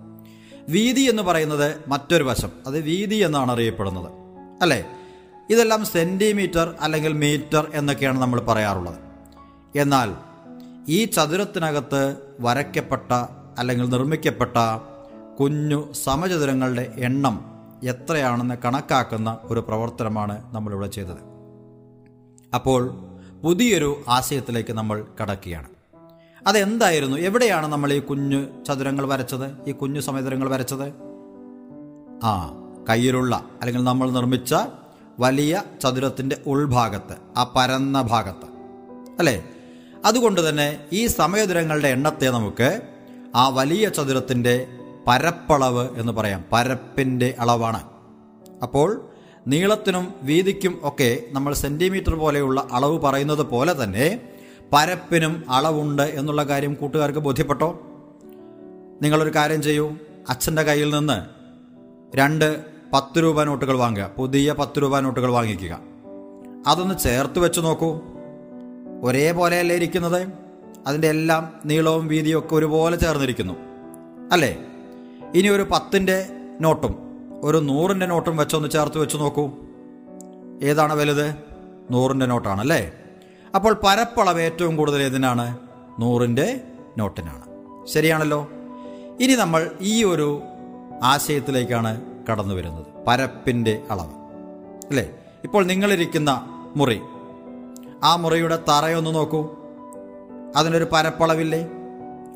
വീതി 0.69 1.01
എന്ന് 1.01 1.23
പറയുന്നത് 1.23 1.75
മറ്റൊരു 1.87 2.23
വശം. 2.23 2.49
അത് 2.67 2.79
വീതി 2.79 3.15
എന്നാണ് 3.15 3.51
അറിയപ്പെടുന്നത്. 3.51 4.11
അല്ലേ? 4.61 4.85
ഇതെല്ലാം 5.49 5.85
സെന്റിമീറ്റർ 5.85 6.75
അല്ലെങ്കിൽ 6.79 7.13
മീറ്റർ 7.13 7.71
എന്നൊക്കെയാണ് 7.73 8.21
നമ്മൾ 8.21 8.41
പറയാറുള്ളത്. 8.41 8.97
എന്നാൽ 9.75 10.13
ഈ 10.89 11.05
ചതുരത്തിനകത്ത് 11.05 12.15
വരയ്ക്കപ്പെട്ട 12.39 13.11
അല്ലെങ്കിൽ 13.57 13.89
നിർമ്മിക്കപ്പെട്ട 13.89 14.57
കുഞ്ഞു 15.39 15.91
സമചതുരങ്ങളുടെ 15.91 16.93
എണ്ണം 16.97 17.45
എത്രയാണെന്ന് 17.83 18.55
കണക്കാക്കുന്ന 18.65 19.37
ഒരു 19.43 19.59
പ്രവർത്തനമാണ് 19.59 20.55
നമ്മളിവിടെ 20.55 20.87
ചെയ്തത്. 20.87 21.17
അപ്പോൾ 22.55 22.95
പുതിയൊരു 23.43 24.03
ആശയത്തിലേക്ക് 24.07 24.73
നമ്മൾ 24.73 25.05
കടക്കുകയാണ്. 25.21 25.76
അതെന്തായിരുന്നു? 26.47 27.17
എവിടെയാണ് 27.17 27.67
നമ്മൾ 27.67 27.93
ഈ 27.93 27.99
കുഞ്ഞു 27.99 28.63
ചതുരങ്ങൾ 28.67 29.07
വരച്ചത്? 29.07 29.69
ഈ 29.69 29.71
കുഞ്ഞു 29.71 29.99
സമചതുരങ്ങൾ 29.99 30.49
വരച്ചത്? 30.49 30.93
ആ 32.23 32.55
കയ്യിലുള്ള 32.89 33.35
അല്ലെങ്കിൽ 33.61 33.83
നമ്മൾ 33.83 34.11
നിർമ്മിച്ച 34.11 34.55
വലിയ 35.19 35.63
ചതുരത്തിന്റെ 35.83 36.37
ഉൾഭാഗത്ത് 36.47 37.15
ആ 37.37 37.53
പരന്ന 37.55 38.01
ഭാഗത്ത്. 38.01 38.45
അല്ലേ? 39.19 39.43
അതുകൊണ്ട് 40.05 40.49
തന്നെ 40.49 40.79
ഈ 40.93 41.07
സമയദുരങ്ങളുടെ 41.07 41.87
എണ്ണത്തെ 41.87 42.29
നമുക്ക് 42.29 42.81
ആ 43.35 43.49
വലിയ 43.49 43.89
ചതുരത്തിന്റെ 43.89 44.67
പരപ്പളവ് 45.07 45.99
എന്ന് 45.99 46.13
പറയാം. 46.13 46.43
പരപ്പിന്റെ 46.51 47.35
അളവാണ്. 47.39 47.83
അപ്പോൾ 48.63 49.09
നീളത്തിനും 49.47 50.13
വീതിക്കും 50.21 50.79
ഒക്കെ 50.83 51.23
നമ്മൾ 51.31 51.53
സെന്റിമീറ്റർ 51.53 52.15
പോലെയുള്ള 52.15 52.67
അളവ് 52.71 52.99
പറയുന്നത് 52.99 53.43
പോലെ 53.43 53.83
തന്നെ 53.83 54.36
പരപ്പിനും 54.73 55.43
അളവുണ്ട് 55.49 56.01
എന്നുള്ള 56.01 56.43
കാര്യം 56.43 56.73
കൂട്ടുകാർക്ക് 56.73 57.19
ബോധ്യപ്പെട്ടോ? 57.19 57.79
നിങ്ങളൊരു 59.01 59.29
കാര്യം 59.35 59.61
ചെയ്യൂ. 59.61 59.97
അച്ഛന്റെ 60.29 60.61
കയ്യിൽ 60.61 60.93
നിന്ന് 60.93 61.25
രണ്ട് 62.15 62.65
പത്ത് 62.93 63.23
രൂപ 63.23 63.43
നോട്ടുകൾ 63.43 63.77
വാങ്ങുക. 63.77 64.11
പുതിയ 64.17 64.53
പത്ത് 64.53 64.81
രൂപ 64.81 64.99
നോട്ടുകൾ 64.99 65.31
വാങ്ങിക്കുക. 65.31 65.79
അതൊന്ന് 66.67 66.95
ചേർത്ത് 66.97 67.39
വെച്ച് 67.39 67.59
നോക്കൂ. 67.59 67.99
ഒരേപോലെയല്ലേ 69.03 69.75
ഇരിക്കുന്നത്? 69.75 70.27
അതിന്റെ 70.87 71.07
എല്ലാം 71.07 71.53
നീളവും 71.65 72.07
വീതിയും 72.07 72.39
ഒക്കെ 72.39 72.55
ഒരുപോലെ 72.55 72.95
ചേർന്നിരിക്കുന്നു. 72.95 73.53
അല്ലേ? 74.31 74.57
ഇനി 75.35 75.47
ഒരു 75.47 75.67
പത്തിന്റെ 75.71 76.29
നോട്ടും 76.61 76.95
ഒരു 77.43 77.57
നൂറിന്റെ 77.57 78.05
നോട്ടും 78.05 78.37
വെച്ചൊന്ന് 78.37 78.69
ചേർത്ത് 78.69 78.97
വെച്ച് 78.97 79.17
നോക്കൂ. 79.17 79.49
ഏതാണ് 80.63 80.93
വലുത്? 80.93 81.35
നൂറിന്റെ 81.91 82.25
നോട്ടാണ് 82.25 82.61
അല്ലേ 82.61 82.91
അപ്പോൾ 83.57 83.73
പരപ്പളവ് 83.73 84.41
ഏറ്റവും 84.41 84.77
കൂടുതൽ 84.77 85.03
ഏതിനാണ്? 85.03 85.57
നൂറിന്റെ 85.99 86.61
നോട്ടിനാണ്. 86.97 87.43
ശരിയാണല്ലോ? 87.85 88.49
ഇനി 89.21 89.35
നമ്മൾ 89.35 89.71
ഈ 89.81 90.03
ഒരു 90.03 90.41
ആശയത്തിലേക്കാണ് 91.03 92.01
കടന്നു 92.31 92.55
വരുന്നത്. 92.55 92.85
പരപ്പിന്റെ 93.07 93.83
അളവ്. 93.91 94.11
അല്ലേ? 94.87 95.09
ഇപ്പോൾ 95.43 95.63
നിങ്ങളിരിക്കുന്ന 95.63 96.43
മുറി. 96.75 97.01
ആ 98.03 98.15
മുറിയുടെ 98.15 98.55
തറയൊന്ന് 98.55 99.15
നോക്കൂ. 99.15 99.55
അതിനൊരു 100.55 100.87
പരപ്പളവില്ലേ? 100.91 101.67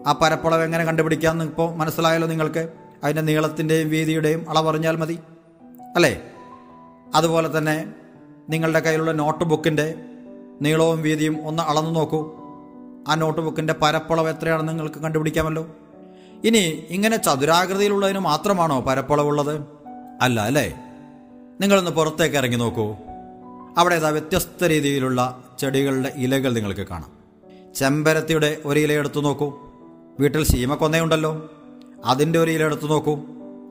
ആ 0.07 0.11
പരപ്പളവ് 0.21 0.63
എങ്ങനെ 0.63 0.83
കണ്ടുപിടിക്കാമെന്ന് 0.83 1.45
ഇപ്പോൾ 1.45 1.75
മനസ്സിലായല്ലോ 1.75 2.27
നിങ്ങൾക്ക്. 2.27 2.69
അതിന്റെ 3.03 3.21
നീളത്തിന്റെയും 3.21 3.89
വീതിയുടെയും 3.89 4.49
അളവറിഞ്ഞാൽ 4.49 4.95
മതി. 4.95 5.19
അല്ലേ? 5.95 6.21
അതുപോലെ 7.15 7.57
തന്നെ 7.57 7.93
നിങ്ങളുടെ 8.49 8.79
കയ്യിലുള്ള 8.79 9.11
നോട്ട് 9.11 9.43
ബുക്കിന്റെ 9.43 10.05
നീളവും 10.61 11.01
വീതിയും 11.01 11.47
ഒന്ന് 11.47 11.63
അളന്നു 11.63 11.91
നോക്കൂ. 11.91 12.31
ആ 13.07 13.15
നോട്ട് 13.15 13.41
ബുക്കിന്റെ 13.41 13.75
പരപ്പളവ് 13.81 14.29
എത്രയാണെന്ന് 14.29 14.69
നിങ്ങൾക്ക് 14.69 14.95
കണ്ടുപിടിക്കാമല്ലോ. 14.95 15.67
ഇനി 16.43 16.83
ഇങ്ങനെ 16.89 17.17
ചതുരാകൃതിയിലുള്ളതിന് 17.17 18.19
മാത്രമാണോ 18.19 18.81
പരപ്പളവുള്ളത്? 18.81 19.61
അല്ല 20.21 20.39
അല്ലേ? 20.39 20.73
നിങ്ങളൊന്ന് 21.61 21.91
പുറത്തേക്ക് 21.91 22.35
ഇറങ്ങി 22.35 22.57
നോക്കൂ. 22.57 22.95
അവിടെ 23.77 23.95
ഏതാ 23.95 24.09
വ്യത്യസ്ത 24.09 24.63
രീതിയിലുള്ള 24.63 25.43
ചെടികളുടെ 25.59 26.13
ഇലകൾ 26.15 26.53
നിങ്ങൾക്ക് 26.53 26.81
കാണാം. 26.81 27.11
ചെമ്പരത്തിയുടെ 27.75 28.57
ഒരു 28.65 28.79
ഇല 28.79 28.91
എടുത്തു 28.91 29.19
നോക്കൂ. 29.19 29.53
വീട്ടിൽ 30.19 30.45
ശീമക്കൊന്നയുണ്ടല്ലോ 30.45 31.49
അതിന്റെ 32.05 32.39
ഒരു 32.39 32.51
ഇല 32.51 32.63
എടുത്തു 32.63 32.87
നോക്കൂ. 32.87 33.17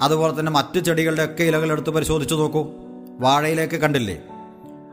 അതുപോലെ 0.02 0.40
തന്നെ 0.40 0.52
മറ്റു 0.52 0.80
ചെടികളുടെ 0.80 1.24
ഒക്കെ 1.24 1.44
ഇലകൾ 1.44 1.72
എടുത്ത് 1.72 1.90
പരിശോധിച്ചു 1.90 2.34
നോക്കൂ. 2.34 2.66
വാഴയിലേക്ക് 3.20 3.76
കണ്ടില്ലേ? 3.76 4.22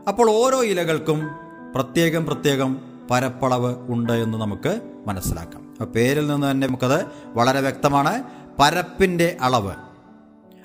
അപ്പോൾ 0.08 0.30
ഓരോ 0.30 0.64
ഇലകൾക്കും 0.64 1.47
പ്രത്യേകം 1.74 2.26
പ്രത്യേകം 2.26 2.80
പരപ്പളവ് 3.10 3.74
ഉണ്ട് 3.78 4.12
എന്ന് 4.12 4.38
നമുക്ക് 4.38 4.80
മനസ്സിലാക്കാം. 5.06 5.86
പേരിൽ 5.86 6.26
നിന്ന് 6.26 6.50
തന്നെ 6.50 6.66
നമുക്കത് 6.66 7.04
വളരെ 7.26 7.60
വ്യക്തമാണ്. 7.60 8.22
പരപ്പിന്റെ 8.58 9.36
അളവ്. 9.40 9.74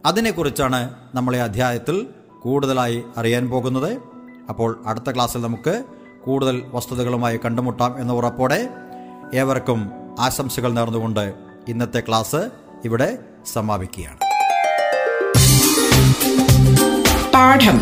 അതിനെക്കുറിച്ചാണ് 0.05 0.93
നമ്മൾ 1.15 1.35
ഈ 1.35 1.39
അധ്യായത്തിൽ 1.39 2.07
കൂടുതലായി 2.41 3.03
അറിയാൻ 3.17 3.49
പോകുന്നത്. 3.49 3.97
അപ്പോൾ 4.49 4.83
അടുത്ത 4.85 5.11
ക്ലാസ്സിൽ 5.11 5.41
നമുക്ക് 5.41 5.83
കൂടുതൽ 6.23 6.63
വസ്തുതകളുമായി 6.65 7.39
കണ്ടുമുട്ടാം 7.45 7.99
എന്ന 7.99 8.13
ഉറപ്പോടെ 8.13 8.69
ഏവർക്കും 9.33 9.91
ആശംസകൾ 10.19 10.73
നേർന്നുകൊണ്ട് 10.73 11.33
ഇന്നത്തെ 11.67 11.99
ക്ലാസ് 11.99 12.49
ഇവിടെ 12.85 13.17
സമാപിക്കുകയാണ്. 13.53 14.17
പാഠം. 17.33 17.81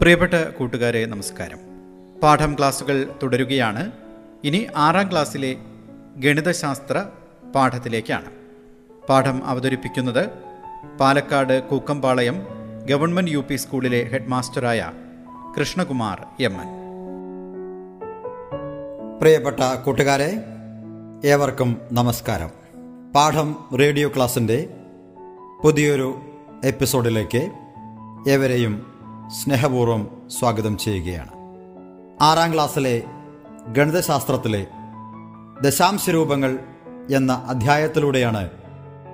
പ്രിയപ്പെട്ട 0.00 0.34
കൂട്ടുകാരെ 0.34 1.06
നമസ്കാരം. 1.06 1.58
പാഠം 2.22 2.54
ക്ലാസ്സുകൾ 2.58 3.12
തുടരുകയാണ്. 3.22 3.92
ഇനി 4.44 4.66
ആറാം 4.76 5.10
ക്ലാസ്സിലെ 5.10 5.56
ഗണിതശാസ്ത്ര 6.16 7.06
പാഠത്തിലേക്കാണ്. 7.54 8.24
പാഠം 9.08 9.44
അവതരിപ്പിക്കുന്നത് 9.44 10.30
Palakkad 11.00 11.62
Kookkampalayam 11.62 12.46
government 12.90 13.30
U 13.30 13.38
P 13.38 13.56
സ്കൂളിലെ 13.56 14.02
ഹെഡ് 14.02 14.28
മാസ്റ്ററായ 14.28 14.92
കൃഷ്ണകുമാർ 15.58 16.26
എം 16.40 16.52
എൻ. 16.52 16.68
പ്രിയപ്പെട്ട 19.20 19.60
കൂട്ടുകാരെ 19.84 20.44
ഏവർക്കും 21.24 21.80
നമസ്കാരം. 21.92 22.50
പാഠം 23.14 23.56
റേഡിയോ 23.80 24.08
ക്ലാസിന്റെ 24.08 24.74
പുതിയൊരു 25.62 26.20
എപ്പിസോഡിലേക്ക് 26.64 27.50
ഏവരെയും 28.28 28.93
സ്നേഹപൂർവം 29.28 30.28
സ്വാഗതം 30.38 30.78
ചെയ്യുകയാണ്. 30.78 31.30
ആറാം 32.22 32.54
ക്ലാസ്സിലെ 32.54 33.02
ഗണിതശാസ്ത്രത്തിലെ 33.68 34.66
ദശാംശ 35.62 36.10
രൂപങ്ങൾ 36.10 36.58
എന്ന 37.14 37.44
അധ്യായത്തിലൂടെയാണ് 37.46 38.50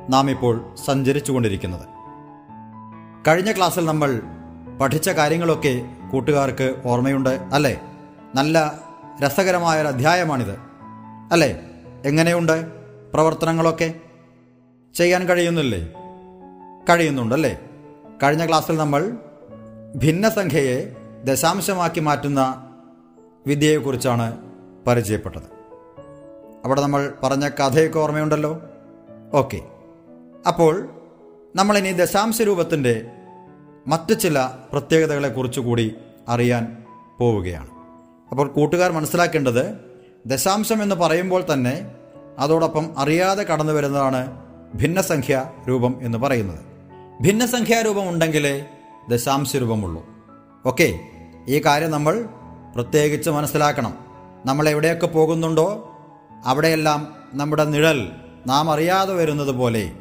നാം 0.08 0.30
ഇപ്പോൾ 0.30 0.74
സഞ്ചരിച്ചുകൊണ്ടിരിക്കുന്നത്. 0.86 1.86
കഴിഞ്ഞ 3.28 3.52
ക്ലാസ്സിൽ 3.52 3.84
നമ്മൾ 3.84 4.20
പഠിച്ച 4.80 5.08
കാര്യങ്ങളൊക്കെ 5.08 5.86
കൂട്ടുകാർക്ക് 6.12 6.82
ഓർമ്മയുണ്ട് 6.86 7.30
അല്ലേ? 7.30 7.80
നല്ല 8.34 8.80
രസകരമായൊരു 9.22 9.88
അധ്യായമാണിത് 9.88 10.58
അല്ലേ? 11.32 11.60
എങ്ങനെയുണ്ട് 12.04 12.66
പ്രവർത്തനങ്ങളൊക്കെ? 13.12 13.94
ചെയ്യാൻ 14.94 15.28
കഴിയുന്നില്ലേ? 15.28 15.88
കഴിയുന്നുണ്ടല്ലേ? 16.90 17.58
കഴിഞ്ഞ 18.22 18.48
ക്ലാസ്സിൽ 18.48 18.76
നമ്മൾ 18.76 19.16
ഭിന്നസംഖ്യയെ 19.96 20.96
ദശാംശമാക്കി 21.24 22.00
മാറ്റുന്ന 22.00 22.70
വിദ്യയെക്കുറിച്ചാണ് 23.46 24.38
പരിചയപ്പെട്ടത്. 24.86 25.42
അവിടെ 26.64 26.80
നമ്മൾ 26.80 27.12
പറഞ്ഞ 27.22 27.48
കഥയൊക്കെ 27.48 27.98
ഓർമ്മയുണ്ടല്ലോ? 27.98 28.62
ഓക്കെ. 29.34 29.60
അപ്പോൾ 30.48 30.88
നമ്മളിനി 31.56 31.92
ദശാംശ 31.92 32.42
രൂപത്തിന്റെ 32.42 33.06
മറ്റു 33.86 34.14
ചില 34.14 34.50
പ്രത്യേകതകളെക്കുറിച്ച് 34.72 35.60
കൂടി 35.60 35.94
അറിയാൻ 36.28 36.84
പോവുകയാണ്. 37.18 37.68
അപ്പോൾ 38.30 38.48
കൂട്ടുകാർ 38.48 38.92
മനസ്സിലാക്കേണ്ടത് 38.92 39.78
ദശാംശം 40.26 40.82
എന്ന് 40.82 40.94
പറയുമ്പോൾ 40.94 41.44
തന്നെ 41.52 41.94
അതോടൊപ്പം 42.38 42.98
അറിയാതെ 42.98 43.42
കടന്നു 43.42 43.72
വരുന്നതാണ് 43.72 44.38
ഭിന്നസംഖ്യ 44.74 45.50
രൂപം 45.68 45.98
എന്ന് 46.02 46.18
പറയുന്നത്. 46.18 46.60
ഭിന്നസംഖ്യാ 47.22 47.80
രൂപം 47.80 48.08
ഉണ്ടെങ്കിലേ 48.08 48.66
ദശാംശ 49.10 49.56
രൂപമുള്ളൂ 49.56 50.06
ഓക്കെ 50.66 51.00
ഈ 51.48 51.58
കാര്യം 51.58 51.90
നമ്മൾ 51.90 52.28
പ്രത്യേകിച്ച് 52.74 53.30
മനസ്സിലാക്കണം. 53.30 53.94
നമ്മൾ 54.46 54.68
എവിടെയൊക്കെ 54.68 55.06
പോകുന്നുണ്ടോ 55.06 55.94
അവിടെയെല്ലാം 56.46 57.14
നമ്മുടെ 57.34 57.64
നിഴൽ 57.64 58.10
നാം 58.46 58.70
അറിയാതെ 58.70 59.14
വരുന്നത് 59.14 59.52
പോലെ 59.52 59.92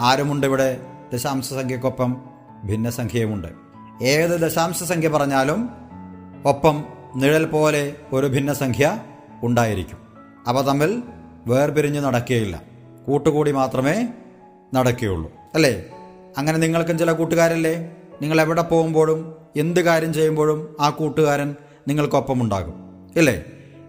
ആരുമുണ്ട് 0.00 0.46
ഇവിടെ? 0.46 0.80
ദശാംശ 1.12 1.44
സംഖ്യക്കൊപ്പം 1.44 2.16
ഭിന്നസംഖ്യയുമുണ്ട്. 2.64 3.48
ഏത് 4.02 4.30
ദശാംശ 4.30 4.82
സംഖ്യ 4.82 5.08
പറഞ്ഞാലും 5.08 5.70
ഒപ്പം 6.44 6.84
നിഴൽ 7.16 7.44
പോലെ 7.44 7.96
ഒരു 8.12 8.26
ഭിന്നസംഖ്യ 8.26 9.00
ഉണ്ടായിരിക്കും. 9.42 9.98
അവ 10.46 10.62
തമ്മിൽ 10.62 11.02
വേർപിരിഞ്ഞ് 11.46 12.00
നടക്കുകയില്ല 12.00 12.62
കൂട്ടുകൂടി 13.06 13.52
മാത്രമേ 13.52 14.08
നടക്കുകയുള്ളൂ. 14.74 15.32
അല്ലേ? 15.54 15.84
അങ്ങനെ 16.38 16.58
നിങ്ങൾക്കും 16.58 16.98
ചില 16.98 17.12
കൂട്ടുകാരല്ലേ? 17.12 17.94
നിങ്ങൾ 18.22 18.40
എവിടെ 18.40 18.62
പോകുമ്പോഴും 18.62 19.34
എന്ത് 19.56 19.80
കാര്യം 19.80 20.14
ചെയ്യുമ്പോഴും 20.14 20.76
ആ 20.80 20.90
കൂട്ടുകാരൻ 20.90 21.56
നിങ്ങൾക്കൊപ്പമുണ്ടാകും. 21.88 22.74
ഇല്ലേ? 23.16 23.44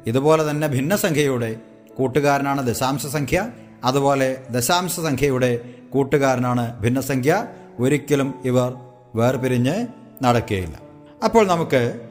ഇതുപോലെ 0.08 0.50
തന്നെ 0.50 0.68
ഭിന്നസംഖ്യയുടെ 0.68 1.56
കൂട്ടുകാരനാണ് 1.98 2.68
ദശാംശ 2.68 3.06
സംഖ്യ 3.06 3.52
അതുപോലെ 3.84 4.44
ദശാംശ 4.52 4.96
സംഖ്യയുടെ 4.96 5.60
കൂട്ടുകാരനാണ് 5.90 6.80
ഭിന്നസംഖ്യ. 6.80 7.46
ഒരിക്കലും 7.80 8.34
ഇവർ 8.46 8.74
വേർപിരിഞ്ഞ് 9.16 9.88
നടക്കുകയില്ല 10.24 10.80
അപ്പോൾ 11.26 11.48
നമുക്ക് 11.48 12.02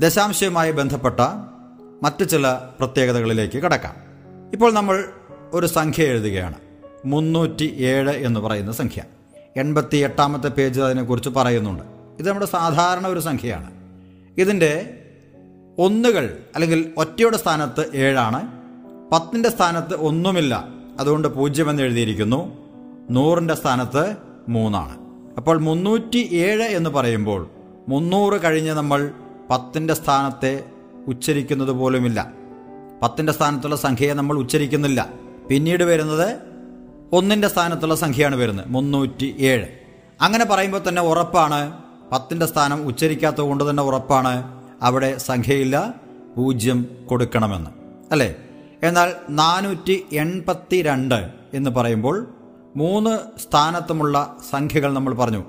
ദശാംശവുമായി 0.00 0.72
ബന്ധപ്പെട്ട 0.72 1.20
മറ്റു 2.02 2.24
ചില 2.24 2.52
പ്രത്യേകതകളിലേക്ക് 2.52 3.58
കടക്കാം. 3.58 3.94
ഇപ്പോൾ 4.52 4.72
നമ്മൾ 4.72 5.04
ഒരു 5.52 5.66
സംഖ്യ 5.66 6.04
എഴുതുകയാണ്. 6.04 6.54
മുന്നൂറ്റി 7.04 7.76
ഏഴ് 7.78 8.10
എന്ന് 8.10 8.40
പറയുന്ന 8.40 8.72
സംഖ്യ. 8.72 9.02
എൺപത്തി 9.56 9.96
എട്ടാമത്തെ 9.96 10.48
പേജ് 10.48 10.80
അതിനെക്കുറിച്ച് 10.80 11.28
പറയുന്നുണ്ട്. 11.28 11.82
ഇത് 12.18 12.28
നമ്മുടെ 12.28 12.46
സാധാരണ 12.46 13.06
ഒരു 13.06 13.20
സംഖ്യയാണ്. 13.20 13.70
ഇതിന്റെ 14.38 15.00
ഒന്നുകൾ 15.78 16.38
അല്ലെങ്കിൽ 16.54 16.92
ഒറ്റയുടെ 16.96 17.36
സ്ഥാനത്ത് 17.36 17.90
ഏഴാണ്. 17.94 18.52
പത്തിന്റെ 19.12 19.48
സ്ഥാനത്ത് 19.48 19.94
ഒന്നുമില്ല. 19.94 20.68
അതുകൊണ്ട് 21.00 21.28
പൂജ്യം 21.28 21.70
എന്ന് 21.70 21.82
എഴുതിയിരിക്കുന്നു. 21.82 22.52
നൂറിന്റെ 23.10 23.54
സ്ഥാനത്ത് 23.54 24.16
മൂന്നാണ്. 24.48 24.96
അപ്പോൾ 25.36 25.58
മുന്നൂറ്റി 25.58 26.28
ഏഴ് 26.32 26.62
എന്ന് 26.62 26.90
പറയുമ്പോൾ 26.90 27.50
മുന്നൂറ് 27.88 28.42
കഴിഞ്ഞ് 28.44 28.72
നമ്മൾ 28.72 29.10
പത്തിന്റെ 29.50 29.94
സ്ഥാനത്തെ 29.94 30.64
ഉച്ചരിക്കുന്നത് 31.08 31.72
പോലുമില്ല. 31.72 32.32
പത്തിന്റെ 33.02 33.32
സ്ഥാനത്തുള്ള 33.32 33.76
സംഖ്യയെ 33.76 34.12
നമ്മൾ 34.12 34.38
ഉച്ചരിക്കുന്നില്ല. 34.38 35.08
പിന്നീട് 35.48 35.84
വരുന്നത് 35.84 36.53
ഒന്നിന്റെ 37.12 37.48
സ്ഥാനത്തുള്ള 37.48 37.94
സംഖ്യയാണ് 37.94 38.36
വരുന്നത്. 38.36 38.66
മുന്നൂറ്റി 38.68 39.36
ഏഴ് 39.38 39.66
അങ്ങനെ 40.20 40.44
പറയുമ്പോൾ 40.44 40.80
തന്നെ 40.88 41.02
ഉറപ്പാണ്. 41.02 41.72
പത്തിന്റെ 42.12 42.46
സ്ഥാനം 42.46 42.86
ഉച്ചരിക്കാത്തത് 42.86 43.40
കൊണ്ട് 43.40 43.70
തന്നെ 43.70 43.82
ഉറപ്പാണ്. 43.82 44.62
അവിടെ 44.82 45.18
സംഖ്യയില്ല. 45.18 45.94
പൂജ്യം 46.36 47.06
കൊടുക്കണമെന്ന്. 47.06 47.70
അല്ലേ? 48.12 48.34
എന്നാൽ 48.82 49.12
നാനൂറ്റി 49.30 50.06
എൺപത്തി 50.12 50.82
രണ്ട് 50.82 51.28
എന്ന് 51.54 51.70
പറയുമ്പോൾ 51.70 52.34
മൂന്ന് 52.76 53.18
സ്ഥാനത്തുമുള്ള 53.40 54.36
സംഖ്യകൾ 54.50 54.92
നമ്മൾ 54.92 55.14
പറഞ്ഞു. 55.14 55.44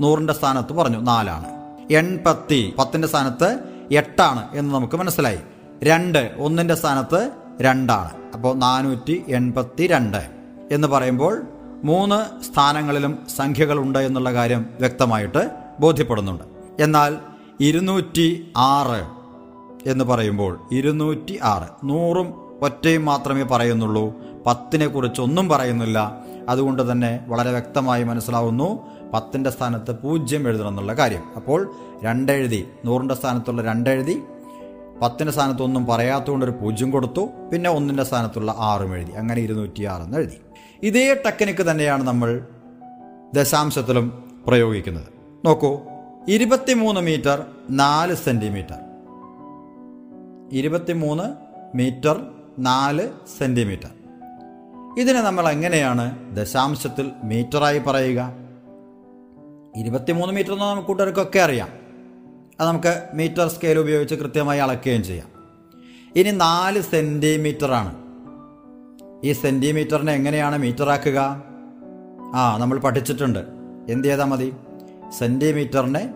നൂറിന്റെ 0.00 0.32
സ്ഥാനത്ത് 0.32 0.72
പറഞ്ഞു 0.72 0.98
നാലാണ്. 0.98 1.44
എൺപത്തി 1.92 2.74
പത്തിന്റെ 2.78 3.08
സ്ഥാനത്ത് 3.08 3.58
എട്ടാണ് 3.92 4.48
എന്ന് 4.54 4.74
നമുക്ക് 4.74 4.96
മനസ്സിലായി. 4.96 5.38
രണ്ട് 5.82 6.34
ഒന്നിന്റെ 6.38 6.74
സ്ഥാനത്ത് 6.74 7.30
രണ്ടാണ്. 7.60 8.10
അപ്പോൾ 8.34 8.56
നാനൂറ്റി 8.56 9.24
എൺപത്തി 9.28 9.86
രണ്ട് 9.86 10.33
എന്ന് 10.70 10.88
പറയുമ്പോൾ 10.88 11.42
മൂന്ന് 11.84 12.44
സ്ഥാനങ്ങളിലും 12.44 13.18
സംഖ്യകളുണ്ട് 13.36 13.98
എന്നുള്ള 13.98 14.32
കാര്യം 14.32 14.66
വ്യക്തമായിട്ട് 14.80 15.50
ബോധ്യപ്പെടുന്നുണ്ട്. 15.80 16.44
എന്നാൽ 16.82 17.16
ഇരുന്നൂറ്റി 17.60 18.52
ആറ് 18.56 19.24
എന്ന് 19.88 20.04
പറയുമ്പോൾ 20.04 20.60
ഇരുന്നൂറ്റി 20.72 21.40
ആറ് 21.42 21.88
നൂറും 21.88 22.34
ഒറ്റയും 22.60 23.04
മാത്രമേ 23.04 23.42
പറയുന്നുള്ളൂ 23.42 24.14
പത്തിനെ 24.46 24.86
കുറിച്ചൊന്നും 24.86 25.48
പറയുന്നില്ല. 25.48 26.18
അതുകൊണ്ട് 26.48 26.92
തന്നെ 26.92 27.20
വളരെ 27.28 27.50
വ്യക്തമായി 27.50 28.02
മനസ്സിലാവുന്നു 28.02 28.86
പത്തിന്റെ 29.14 29.50
സ്ഥാനത്ത് 29.50 29.98
പൂജ്യം 29.98 30.48
എഴുതണം 30.48 30.68
എന്നുള്ള 30.68 30.92
കാര്യം. 30.92 31.22
അപ്പോൾ 31.36 31.74
രണ്ടെഴുതി 32.04 32.68
നൂറിന്റെ 32.84 33.14
സ്ഥാനത്തുള്ള 33.14 33.62
രണ്ടെഴുതി 33.62 34.22
പത്തിന്റെ 35.02 35.32
സ്ഥാനത്തൊന്നും 35.32 35.86
പറയാത്തതുകൊണ്ട് 35.86 36.44
ഒരു 36.44 36.52
പൂജ്യം 36.52 36.90
കൊടുത്തു 36.90 37.28
പിന്നെ 37.52 37.70
ഒന്നിന്റെ 37.70 38.04
സ്ഥാനത്തുള്ള 38.04 38.54
ആറും 38.58 38.94
എഴുതി. 38.94 39.12
അങ്ങനെ 39.12 39.40
ഇരുന്നൂറ്റി 39.40 39.84
ആറെന്ന് 39.84 40.18
എഴുതി. 40.18 40.43
ഇതേ 40.84 41.14
ടെക്നിക്ക് 41.26 41.70
തന്നെയാണ് 41.70 42.06
നമ്മൾ 42.06 42.46
ദശാംശത്തിലും 43.34 44.24
പ്രയോഗിക്കുന്നത്. 44.46 45.08
നോക്കൂ 45.44 45.80
ഇരുപത്തിമൂന്ന് 46.28 47.00
മീറ്റർ 47.00 47.46
നാല് 47.70 48.14
സെന്റിമീറ്റർ 48.14 48.74
ഇരുപത്തിമൂന്ന് 50.52 51.22
മീറ്റർ 51.76 52.26
നാല് 52.58 53.08
സെന്റിമീറ്റർ 53.38 53.88
ഇതിനെ 54.98 55.20
നമ്മൾ 55.20 55.48
എങ്ങനെയാണ് 55.48 56.36
ദശാംശത്തിൽ 56.36 57.10
മീറ്ററായി 57.24 57.78
പറയുക? 57.78 58.32
ഇരുപത്തിമൂന്ന് 59.76 60.34
മീറ്റർ 60.34 60.52
എന്ന് 60.52 60.64
നമുക്ക് 60.64 60.88
കൂട്ടുകാർക്കൊക്കെ 60.88 61.38
അറിയാം. 61.38 61.68
അത് 62.60 62.68
നമുക്ക് 62.68 63.02
മീറ്റർ 63.14 63.48
സ്കെയിൽ 63.48 63.78
ഉപയോഗിച്ച് 63.78 64.14
കൃത്യമായി 64.14 64.58
അളക്കുകയും 64.58 65.04
ചെയ്യാം. 65.04 65.28
ഇനി 66.16 66.30
നാല് 66.30 66.80
സെന്റിമീറ്ററാണ് 66.80 68.03
ഈ 69.24 69.32
സെന്റിമീറ്ററിനെ 69.32 70.12
എങ്ങനെയാണ് 70.12 70.58
മീറ്ററാക്കുക? 70.58 71.44
ആ 72.34 72.56
നമ്മൾ 72.56 72.78
പഠിച്ചിട്ടുണ്ട്. 72.78 73.38
എന്ത് 73.88 74.08
ചെയ്താൽ 74.08 74.24
മതി? 74.24 74.54
സെന്റിമീറ്ററിനെ 75.18 76.14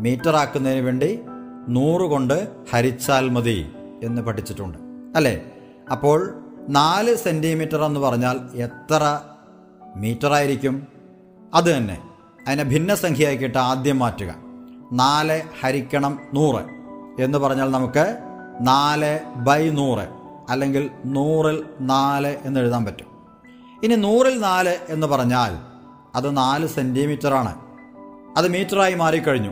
മീറ്ററാക്കുന്നതിന് 0.00 0.80
വേണ്ടി 0.80 1.20
നൂറ് 1.68 2.02
കൊണ്ട് 2.02 2.48
ഹരിച്ചാൽ 2.72 3.28
മതി 3.28 3.72
എന്ന് 4.02 4.22
പഠിച്ചിട്ടുണ്ട്. 4.22 4.78
അല്ലേ? 5.16 5.44
അപ്പോൾ 5.92 6.34
നാല് 6.68 7.14
സെന്റിമീറ്റർ 7.14 7.82
എന്ന് 7.82 8.00
പറഞ്ഞാൽ 8.00 8.40
എത്ര 8.54 9.20
മീറ്ററായിരിക്കും? 9.96 10.86
അത് 11.54 11.76
തന്നെ. 11.76 12.02
അതിനെ 12.48 12.64
ഭിന്നസംഖ്യയാക്കിയിട്ട് 12.64 13.58
ആദ്യം 13.58 13.98
മാറ്റുക. 13.98 14.34
നാല് 14.92 15.42
ഹരിക്കണം 15.60 16.20
നൂറ് 16.34 16.62
എന്ന് 17.22 17.38
പറഞ്ഞാൽ 17.38 17.70
നമുക്ക് 17.70 18.18
നാല് 18.60 19.20
ബൈ 19.36 19.70
നൂറ്. 19.70 20.17
അല്ലെങ്കിൽ 20.48 20.90
നൂറിൽ 21.06 21.64
നാല് 21.80 22.36
എന്ന് 22.42 22.60
എഴുതാൻ 22.60 22.84
പറ്റും. 22.84 23.06
ഇനി 23.82 23.94
നൂറിൽ 23.94 24.40
നാല് 24.40 24.76
എന്ന് 24.88 25.06
പറഞ്ഞാൽ 25.06 25.56
അത് 26.14 26.36
നാല് 26.36 26.66
സെന്റിമീറ്ററാണ് 26.66 27.54
അത് 28.36 28.48
മീറ്ററായി 28.48 28.94
മാറിക്കഴിഞ്ഞു. 28.94 29.50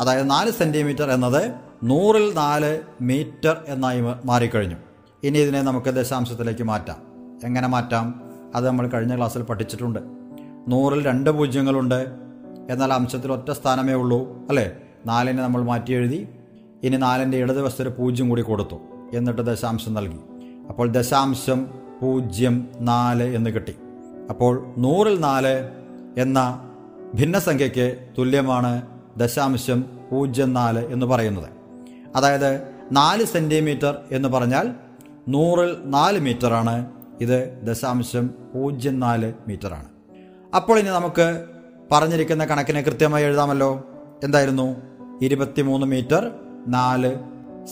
അതായത് 0.00 0.30
നാല് 0.30 0.50
സെന്റിമീറ്റർ 0.50 1.10
എന്നത് 1.10 1.52
നൂറിൽ 1.84 2.34
നാല് 2.34 2.80
മീറ്റർ 3.00 3.64
എന്നായി 3.68 4.00
മാറിക്കഴിഞ്ഞു. 4.24 4.76
ഇനി 5.22 5.38
ഇതിനെ 5.38 5.62
നമുക്ക് 5.62 5.90
ദശാംശത്തിലേക്ക് 5.90 6.62
മാറ്റാം. 6.62 6.96
എങ്ങനെ 7.44 7.68
മാറ്റാം? 7.68 8.22
അത് 8.54 8.66
നമ്മൾ 8.66 8.88
കഴിഞ്ഞ 8.88 9.16
ക്ലാസ്സിൽ 9.16 9.42
പഠിച്ചിട്ടുണ്ട്. 9.42 9.98
നൂറിൽ 10.68 11.04
രണ്ട് 11.04 11.30
പൂജ്യങ്ങളുണ്ട്. 11.30 12.06
എന്നാൽ 12.70 12.92
അംശത്തിൽ 12.92 13.32
ഒറ്റ 13.32 13.50
സ്ഥാനമേ 13.50 13.92
ഉള്ളൂ. 13.92 14.46
അല്ലേ? 14.48 14.72
നാലിനെ 15.06 15.42
നമ്മൾ 15.42 15.62
മാറ്റി 15.62 15.92
എഴുതി. 15.92 16.28
ഇനി 16.82 16.96
നാലിന്റെ 16.96 17.36
ഇടതുവശത്തിൽ 17.36 17.88
പൂജ്യം 17.88 18.28
കൂടി 18.28 18.42
കൊടുത്തു. 18.42 18.95
എന്നിട്ട് 19.14 19.42
ദശാംശം 19.42 19.94
നൽകി. 19.94 20.18
അപ്പോൾ 20.68 20.88
ദശാംശം 20.88 21.66
പൂജ്യം 22.02 22.68
നാല് 22.80 23.22
എന്ന് 23.22 23.50
കിട്ടി. 23.50 23.76
അപ്പോൾ 24.30 24.74
നൂറിൽ 24.78 25.20
നാല് 25.20 25.68
എന്ന 26.18 26.70
ഭിന്നസംഖ്യയ്ക്ക് 27.14 28.08
തുല്യമാണ് 28.18 28.82
ദശാംശം 29.16 29.84
പൂജ്യം 30.12 30.54
നാല് 30.54 30.86
എന്ന് 30.92 31.06
പറയുന്നത്. 31.06 31.48
അതായത് 32.16 32.62
നാല് 32.92 33.24
സെന്റിമീറ്റർ 33.24 33.98
എന്ന് 34.12 34.28
പറഞ്ഞാൽ 34.28 34.74
നൂറിൽ 35.28 35.76
നാല് 35.84 36.20
മീറ്ററാണ്. 36.20 36.90
ഇത് 37.20 37.60
ദശാംശം 37.62 38.30
പൂജ്യം 38.54 39.00
നാല് 39.00 39.32
മീറ്ററാണ്. 39.48 39.86
അപ്പോൾ 40.56 40.78
ഇനി 40.78 40.88
നമുക്ക് 40.88 41.44
പറഞ്ഞിരിക്കുന്ന 41.92 42.44
കണക്കിനെ 42.44 42.82
കൃത്യമായി 42.82 43.24
എഴുതാമല്ലോ. 43.24 43.82
എന്തായിരുന്നു? 44.24 44.76
ഇരുപത്തിമൂന്ന് 45.22 45.86
മീറ്റർ 45.86 46.30
നാല് 46.68 47.16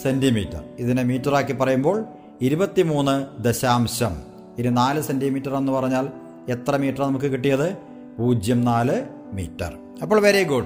സെന്റിമീറ്റർ 0.02 0.64
ഇതിനെ 0.78 1.02
മീറ്ററാക്കി 1.02 1.52
പറയുമ്പോൾ 1.52 2.04
ഇരുപത്തിമൂന്ന് 2.40 3.42
ദശാംശം. 3.42 4.22
ഇനി 4.58 4.68
നാല് 4.68 5.00
സെന്റിമീറ്റർ 5.00 5.56
എന്ന് 5.56 5.72
പറഞ്ഞാൽ 5.72 6.08
എത്ര 6.48 6.76
മീറ്റർ 6.76 7.02
നമുക്ക് 7.02 7.26
കിട്ടിയത്? 7.26 7.76
പൂജ്യം 8.18 8.64
നാല് 8.64 9.02
മീറ്റർ. 9.32 9.78
അപ്പോൾ 10.02 10.20
വെരി 10.20 10.44
ഗുഡ് 10.44 10.64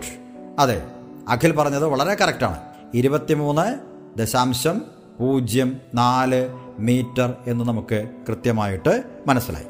അതെ 0.58 0.82
അഖിൽ 1.28 1.52
പറഞ്ഞത് 1.52 1.84
വളരെ 1.84 2.14
കറക്റ്റാണ് 2.14 2.58
ഇരുപത്തിമൂന്ന് 2.94 3.74
ദശാംശം 4.18 4.82
പൂജ്യം 5.20 5.80
നാല് 5.94 6.48
മീറ്റർ 6.78 7.34
എന്ന് 7.46 7.64
നമുക്ക് 7.64 8.08
കൃത്യമായിട്ട് 8.28 9.04
മനസ്സിലായി. 9.26 9.66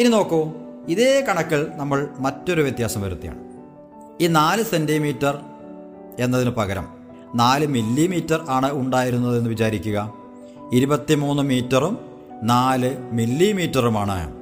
ഇനി 0.00 0.08
നോക്കൂ 0.08 0.52
ഇതേ 0.88 1.20
കണക്കിൽ 1.20 1.66
നമ്മൾ 1.74 2.08
മറ്റൊരു 2.18 2.62
വ്യത്യാസം 2.62 3.02
വരുത്തിയാണ്. 3.02 3.38
ഈ 4.20 4.26
നാല് 4.26 4.62
സെന്റിമീറ്റർ 4.62 5.38
എന്നതിന് 6.18 6.50
പകരം 6.50 6.93
നാല് 7.34 7.66
മില്ലിമീറ്റർ 7.66 8.46
ആണ് 8.48 8.72
ഉണ്ടായിരുന്നതെന്ന് 8.72 9.50
വിചാരിക്കുക. 9.50 10.12
ഇരുപത്തിമൂന്ന് 10.72 11.42
മീറ്ററും 11.42 11.98
നാല് 12.42 12.96
മില്ലിമീറ്ററുമാണ്. 13.12 14.34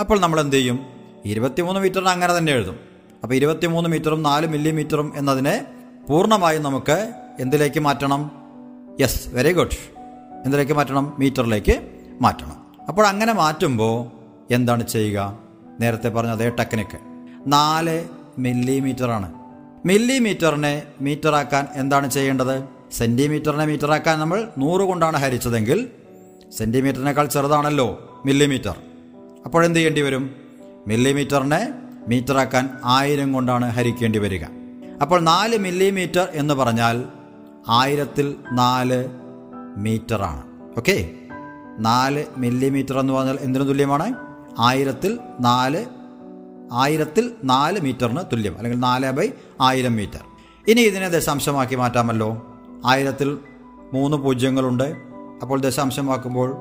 അപ്പോൾ 0.00 0.20
നമ്മൾ 0.20 0.40
എന്ത് 0.40 0.56
ചെയ്യും? 0.56 0.80
ഇരുപത്തിമൂന്ന് 1.24 1.80
മീറ്ററിന് 1.80 2.08
അങ്ങനെ 2.08 2.38
തന്നെ 2.38 2.52
എഴുതും. 2.52 2.76
അപ്പോൾ 3.22 3.34
ഇരുപത്തിമൂന്ന് 3.34 3.90
മീറ്ററും 3.90 4.22
നാല് 4.22 4.46
മില്ലിമീറ്ററും 4.46 5.12
എന്നതിനെ 5.16 5.66
പൂർണമായും 6.08 6.62
നമുക്ക് 6.62 7.12
എന്തിലേക്ക് 7.40 7.80
മാറ്റണം? 7.80 8.30
യെസ് 9.00 9.28
വെരി 9.28 9.52
ഗുഡ് 9.52 9.76
എന്തിലേക്ക് 10.44 10.72
മാറ്റണം? 10.72 11.16
മീറ്ററിലേക്ക് 11.18 11.88
മാറ്റണം. 12.20 12.86
അപ്പോൾ 12.88 13.06
അങ്ങനെ 13.06 13.32
മാറ്റുമ്പോൾ 13.32 14.06
എന്താണ് 14.54 14.86
ചെയ്യുക? 14.86 15.38
നേരത്തെ 15.80 16.08
പറഞ്ഞ 16.08 16.30
അതേ 16.30 16.48
ടെക്നിക്ക്. 16.48 16.98
നാല് 17.46 18.08
മില്ലിമീറ്ററാണ്. 18.38 19.39
മില്ലിമീറ്ററിനെ 19.86 20.82
മീറ്ററാക്കാൻ 21.00 21.66
എന്താണ് 21.74 22.10
ചെയ്യേണ്ടത്? 22.10 22.64
സെന്റിമീറ്ററിനെ 22.92 23.64
മീറ്ററാക്കാൻ 23.64 24.18
നമ്മൾ 24.18 24.48
നൂറ് 24.58 24.80
കൊണ്ടാണ് 24.80 25.16
ഹരിച്ചതെങ്കിൽ 25.16 25.88
സെന്റിമീറ്ററിനേക്കാൾ 26.58 27.26
ചെറുതാണല്ലോ 27.26 28.20
മില്ലിമീറ്റർ. 28.26 28.76
അപ്പോൾ 29.44 29.64
എന്ത് 29.64 29.78
ചെയ്യേണ്ടി 29.78 30.00
വരും? 30.00 30.30
മില്ലിമീറ്ററിനെ 30.86 31.74
മീറ്ററാക്കാൻ 32.08 32.70
ആയിരം 32.84 33.32
കൊണ്ടാണ് 33.32 33.70
ഹരിക്കേണ്ടി 33.70 34.18
വരിക. 34.18 34.44
അപ്പോൾ 35.02 35.20
നാല് 35.20 35.58
മില്ലിമീറ്റർ 35.58 36.28
എന്ന് 36.32 36.54
പറഞ്ഞാൽ 36.54 37.04
ആയിരത്തിൽ 37.68 38.34
നാല് 38.52 39.08
മീറ്ററാണ്. 39.76 40.42
ഓക്കെ? 40.76 41.10
നാല് 41.78 42.24
മില്ലിമീറ്റർ 42.36 43.00
എന്ന് 43.00 43.12
പറഞ്ഞാൽ 43.12 43.38
എന്തിനു 43.40 43.64
തുല്യമാണ്? 43.64 44.14
ആയിരത്തിൽ 44.58 45.18
നാല് 45.40 45.86
ആയിരത്തിൽ 46.72 47.30
നാല് 47.44 47.80
മീറ്ററിന് 47.80 48.20
തുല്യം 48.32 48.58
അല്ലെങ്കിൽ 48.58 48.78
നാല് 48.78 49.10
ബൈ 49.10 49.28
ആയിരം 49.60 49.92
മീറ്റർ. 49.92 50.20
ഇനി 50.68 50.80
ഇതിനെ 50.80 51.08
ദശാംശമാക്കി 51.08 51.74
മാറ്റാമല്ലോ. 51.74 52.46
ആയിരത്തിൽ 52.86 53.38
മൂന്ന് 53.92 54.16
പൂജ്യങ്ങളുണ്ട്. 54.16 54.96
അപ്പോൾ 55.42 55.60
ദശാംശമാക്കുമ്പോൾ 55.60 56.56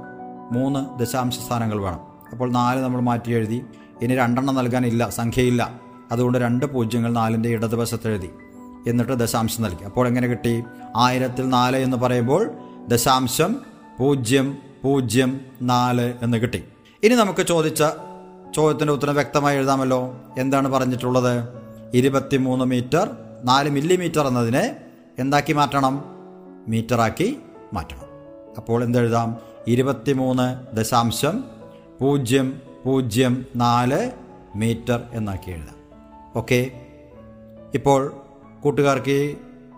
മൂന്ന് 0.52 1.00
ദശാംശ 1.00 1.40
സ്ഥാനങ്ങൾ 1.40 1.82
വേണം. 1.82 2.00
അപ്പോൾ 2.32 2.52
നാല് 2.52 2.80
നമ്മൾ 2.80 3.02
മാറ്റി 3.02 3.32
എഴുതി. 3.32 3.66
ഇനി 4.02 4.16
രണ്ടെണ്ണം 4.16 4.56
നൽകാനില്ല 4.56 5.10
സംഖ്യയില്ല. 5.10 5.80
അതുകൊണ്ട് 6.12 6.38
രണ്ട് 6.38 6.66
പൂജ്യങ്ങൾ 6.66 7.14
നാലിന്റെ 7.14 7.50
ഇടതുവശത്ത് 7.50 8.08
എഴുതി. 8.08 8.30
എന്നിട്ട് 8.88 9.12
ദശാംശം 9.12 9.64
നൽകി. 9.64 9.84
അപ്പോൾ 9.84 10.08
എങ്ങനെ 10.08 10.28
കിട്ടി? 10.28 10.64
ആയിരത്തിൽ 10.96 11.50
നാല് 11.50 11.78
എന്ന് 11.78 11.98
പറയുമ്പോൾ 11.98 12.52
ദശാംശം 12.88 13.56
പൂജ്യം 14.00 14.58
പൂജ്യം 14.84 15.42
നാല് 15.62 16.14
എന്ന് 16.22 16.38
കിട്ടി. 16.38 16.64
ഇനി 17.04 17.16
നമുക്ക് 17.16 17.48
ചോദിച്ച 17.48 17.84
ചോദ്യത്തിന്റെ 18.56 18.94
ഉത്തരം 18.94 19.14
വ്യക്തമായി 19.14 19.58
എഴുതാമല്ലോ. 19.58 20.22
എന്താണ് 20.38 20.68
പറഞ്ഞിട്ടുള്ളത്? 20.68 21.50
ഇരുപത്തിമൂന്ന് 21.94 22.66
മീറ്റർ 22.66 23.10
നാല് 23.44 23.70
മില്ലിമീറ്റർ 23.70 24.28
എന്നതിനെ 24.28 24.76
എന്താക്കി 25.20 25.54
മാറ്റണം? 25.54 26.04
മീറ്ററാക്കി 26.68 27.40
മാറ്റണം. 27.74 28.10
അപ്പോൾ 28.58 28.84
എന്തെഴുതാം? 28.84 29.38
ഇരുപത്തിമൂന്ന് 29.68 30.76
ദശാംശം 30.76 31.44
പൂജ്യം 32.02 32.62
പൂജ്യം 32.86 33.46
നാല് 33.56 34.12
മീറ്റർ 34.56 35.04
എന്നാക്കി 35.14 35.52
എഴുതാം. 35.52 35.76
ഓക്കെ. 36.36 36.72
ഇപ്പോൾ 37.74 38.14
കൂട്ടുകാർക്ക് 38.64 39.36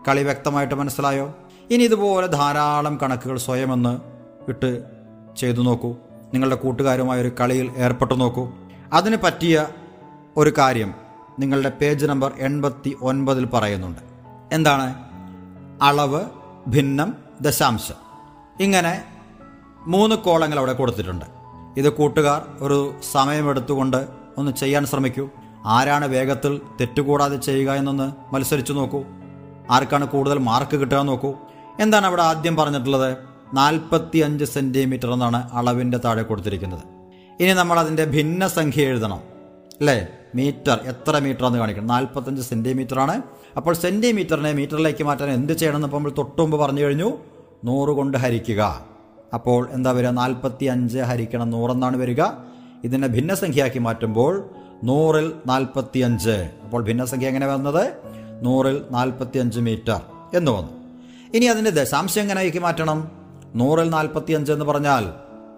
കളി 0.07 0.23
വ്യക്തമായിട്ട് 0.23 0.75
മനസ്സിലായോ? 0.75 1.33
ഇനി 1.71 1.83
ഇതുപോലെ 1.83 2.27
ധാരാളം 2.27 2.99
കണക്കുകൾ 3.03 3.37
സ്വയമെന്ന് 3.37 3.99
ഇട്ട് 4.49 4.83
ചെയ്തു 5.37 5.61
നോക്കൂ. 5.61 5.95
നിങ്ങളുടെ 6.33 6.55
കൂട്ടുകാരുമായ 6.55 7.21
ഒരു 7.21 7.31
കളിയിൽ 7.39 7.71
ഏർപ്പെട്ടു 7.77 8.13
നോക്കൂ. 8.13 8.49
അതിന് 8.93 9.17
പറ്റിയ 9.23 9.67
ഒരു 10.37 10.53
കാര്യം 10.57 10.93
നിങ്ങളുടെ 11.39 11.69
പേജ് 11.69 12.05
നമ്പർ 12.05 12.33
എൺപത്തി 12.37 12.97
ഒൻപതിൽ 13.01 13.45
പറയുന്നുണ്ട്. 13.45 13.99
എന്താണ്? 14.51 14.95
അളവ് 15.81 16.25
ഭിന്നം 16.67 17.13
ദശാംശം. 17.41 17.93
ഇങ്ങനെ 18.59 19.03
മൂന്ന് 19.87 20.15
കോളങ്ങൾ 20.15 20.57
അവിടെ 20.57 20.73
കൊടുത്തിട്ടുണ്ട്. 20.73 21.25
ഇത് 21.77 21.89
കൂട്ടുകാർ 21.89 22.45
ഒരു 22.61 22.93
സമയമെടുത്തുകൊണ്ട് 23.11 24.07
ഒന്ന് 24.37 24.51
ചെയ്യാൻ 24.51 24.85
ശ്രമിക്കൂ. 24.85 25.29
ആരാണ് 25.65 26.07
വേഗത്തിൽ 26.07 26.61
തെറ്റുകൂടാതെ 26.81 27.37
ചെയ്യുക 27.37 27.71
എന്നൊന്ന് 27.71 28.35
മത്സരിച്ചു 28.35 28.73
നോക്കൂ. 28.73 29.03
ആർക്കാണ് 29.71 30.07
കൂടുതൽ 30.07 30.37
മാർക്ക് 30.37 30.77
കിട്ടുക 30.77 30.97
നോക്കൂ. 30.97 31.33
എന്താണ് 31.79 32.05
അവിടെ 32.05 32.21
ആദ്യം 32.21 32.55
പറഞ്ഞിട്ടുള്ളത്? 32.55 33.17
നാൽപ്പത്തി 33.53 34.17
അഞ്ച് 34.17 34.45
സെന്റിമീറ്റർ 34.45 35.13
എന്നാണ് 35.13 35.49
അളവിന്റെ 35.53 35.97
താഴെ 35.97 36.23
കൊടുത്തിരിക്കുന്നത്. 36.23 37.00
ഇനി 37.41 37.53
നമ്മൾ 37.53 37.79
അതിന്റെ 37.79 38.05
ഭിന്ന 38.05 38.47
സംഖ്യ 38.47 38.83
എഴുതണം. 38.83 39.17
അല്ലേ? 39.79 40.07
മീറ്റർ. 40.35 40.79
എത്ര 40.83 41.19
മീറ്റർ 41.19 41.45
എന്ന് 41.45 41.59
കാണിക്കണം. 41.59 41.87
നാൽപ്പത്തഞ്ച് 41.87 42.41
സെന്റിമീറ്റർ 42.41 42.99
ആണ്. 42.99 43.21
അപ്പോൾ 43.57 43.73
സെന്റിമീറ്ററിനെ 43.73 44.53
മീറ്ററിലേക്ക് 44.53 45.03
മാറ്റാൻ 45.03 45.29
എന്ത് 45.29 45.53
ചെയ്യണമെന്ന് 45.53 45.87
ഇപ്പോൾ 45.87 45.97
നമ്മൾ 45.97 46.11
തൊട്ടുമുമ്പ് 46.11 46.57
പറഞ്ഞു 46.57 46.81
കഴിഞ്ഞു. 46.83 47.11
നൂറ് 47.63 47.89
കൊണ്ട് 47.89 48.17
ഹരിക്കുക. 48.17 48.85
അപ്പോൾ 49.33 49.69
എന്താ 49.71 49.91
വരിക? 49.91 50.09
നാൽപ്പത്തി 50.09 50.65
അഞ്ച് 50.65 50.99
ഹരിക്കണം 50.99 51.49
നൂറെന്നാണ് 51.49 51.97
വരിക. 51.97 52.23
ഇതിനെ 52.83 53.07
ഭിന്നസംഖ്യയാക്കി 53.07 53.79
മാറ്റുമ്പോൾ 53.79 54.49
നൂറിൽ 54.83 55.31
നാൽപ്പത്തി 55.45 55.99
അഞ്ച് 55.99 56.49
അപ്പോൾ 56.63 56.83
ഭിന്നസംഖ്യ 56.83 57.27
എങ്ങനെ 57.27 57.47
വന്നത്? 57.47 57.91
നൂറിൽ 58.41 58.85
നാൽപ്പത്തി 58.91 59.39
അഞ്ച് 59.39 59.59
മീറ്റർ 59.59 60.01
എന്ന് 60.33 60.51
വന്നു. 60.51 60.71
ഇനി 61.33 61.45
അതിന്റെ 61.45 61.71
ദശാംശം 61.71 62.21
എങ്ങനെ 62.21 62.41
ആക്കി 62.41 62.59
മാറ്റണം? 62.59 63.11
നൂറിൽ 63.55 63.89
നാൽപ്പത്തി 63.89 64.33
അഞ്ച് 64.33 64.51
എന്ന് 64.51 64.65
പറഞ്ഞാൽ 64.65 65.05